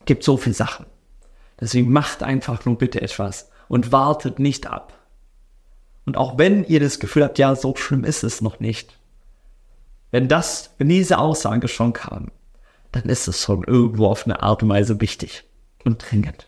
Gibt 0.06 0.24
so 0.24 0.38
viele 0.38 0.56
Sachen. 0.56 0.86
Deswegen 1.60 1.92
macht 1.92 2.24
einfach 2.24 2.66
nur 2.66 2.78
bitte 2.78 3.02
etwas 3.02 3.50
und 3.68 3.92
wartet 3.92 4.40
nicht 4.40 4.68
ab. 4.68 4.97
Und 6.08 6.16
auch 6.16 6.38
wenn 6.38 6.64
ihr 6.64 6.80
das 6.80 7.00
Gefühl 7.00 7.26
habt, 7.26 7.38
ja, 7.38 7.54
so 7.54 7.76
schlimm 7.76 8.06
ist 8.06 8.24
es 8.24 8.42
noch 8.42 8.62
nicht. 8.62 8.98
Wenn 10.10 10.30
das, 10.30 10.74
wenn 10.78 10.88
diese 10.88 11.18
Aussage 11.18 11.68
schon 11.68 11.92
kam, 11.92 12.32
dann 12.94 13.04
ist 13.04 13.28
es 13.28 13.44
schon 13.44 13.66
irgendwo 13.66 14.08
auf 14.08 14.26
eine 14.26 14.42
Art 14.42 14.64
und 14.64 14.70
Weise 14.70 15.02
wichtig 15.02 15.44
und 15.84 16.04
dringend. 16.10 16.48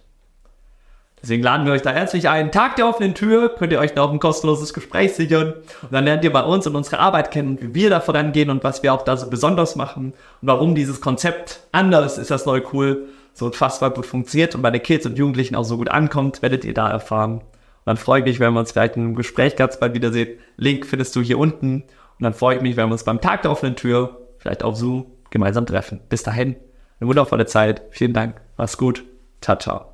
Deswegen 1.21 1.43
laden 1.43 1.65
wir 1.65 1.73
euch 1.73 1.81
da 1.81 1.89
herzlich 1.89 2.29
ein. 2.29 2.53
Tag 2.53 2.77
der 2.77 2.87
offenen 2.87 3.13
Tür 3.15 3.49
könnt 3.49 3.73
ihr 3.73 3.79
euch 3.79 3.95
noch 3.95 4.13
ein 4.13 4.21
kostenloses 4.21 4.73
Gespräch 4.73 5.15
sichern. 5.15 5.55
Und 5.81 5.91
dann 5.91 6.05
lernt 6.05 6.23
ihr 6.23 6.31
bei 6.31 6.43
uns 6.43 6.65
und 6.65 6.77
unsere 6.77 6.99
Arbeit 6.99 7.29
kennen, 7.29 7.59
wie 7.61 7.73
wir 7.73 7.89
da 7.89 7.99
vorangehen 7.99 8.49
und 8.49 8.63
was 8.63 8.81
wir 8.81 8.93
auch 8.93 9.01
da 9.01 9.17
so 9.17 9.29
besonders 9.29 9.75
machen 9.75 10.13
und 10.41 10.47
warum 10.47 10.73
dieses 10.73 11.01
Konzept 11.01 11.59
anders 11.73 12.17
ist, 12.17 12.31
das 12.31 12.45
neu 12.45 12.61
cool 12.71 13.09
so 13.33 13.47
unfassbar 13.47 13.91
gut 13.91 14.05
funktioniert 14.05 14.55
und 14.55 14.61
bei 14.61 14.71
den 14.71 14.81
Kids 14.81 15.05
und 15.05 15.17
Jugendlichen 15.17 15.55
auch 15.55 15.65
so 15.65 15.75
gut 15.75 15.89
ankommt, 15.89 16.41
werdet 16.41 16.63
ihr 16.63 16.73
da 16.73 16.89
erfahren. 16.89 17.41
Und 17.79 17.85
dann 17.85 17.97
freue 17.97 18.19
ich 18.19 18.25
mich, 18.25 18.39
wenn 18.39 18.53
wir 18.53 18.59
uns 18.59 18.71
vielleicht 18.71 18.95
in 18.95 19.03
einem 19.03 19.15
Gespräch 19.15 19.55
ganz 19.55 19.79
bald 19.79 19.93
wiedersehen. 19.93 20.39
Link 20.57 20.85
findest 20.85 21.15
du 21.15 21.21
hier 21.21 21.39
unten. 21.39 21.83
Und 21.83 22.23
dann 22.23 22.33
freue 22.33 22.57
ich 22.57 22.61
mich, 22.61 22.75
wenn 22.75 22.87
wir 22.89 22.93
uns 22.93 23.03
beim 23.03 23.21
Tag 23.21 23.41
der 23.43 23.51
offenen 23.51 23.75
Tür, 23.75 24.27
vielleicht 24.37 24.63
auf 24.63 24.75
Zoom, 24.75 25.05
gemeinsam 25.29 25.65
treffen. 25.65 26.01
Bis 26.09 26.23
dahin, 26.23 26.55
eine 26.99 27.07
wundervolle 27.07 27.45
Zeit. 27.45 27.83
Vielen 27.91 28.13
Dank. 28.13 28.41
Mach's 28.57 28.77
gut. 28.77 29.03
Ciao, 29.41 29.57
ciao. 29.57 29.88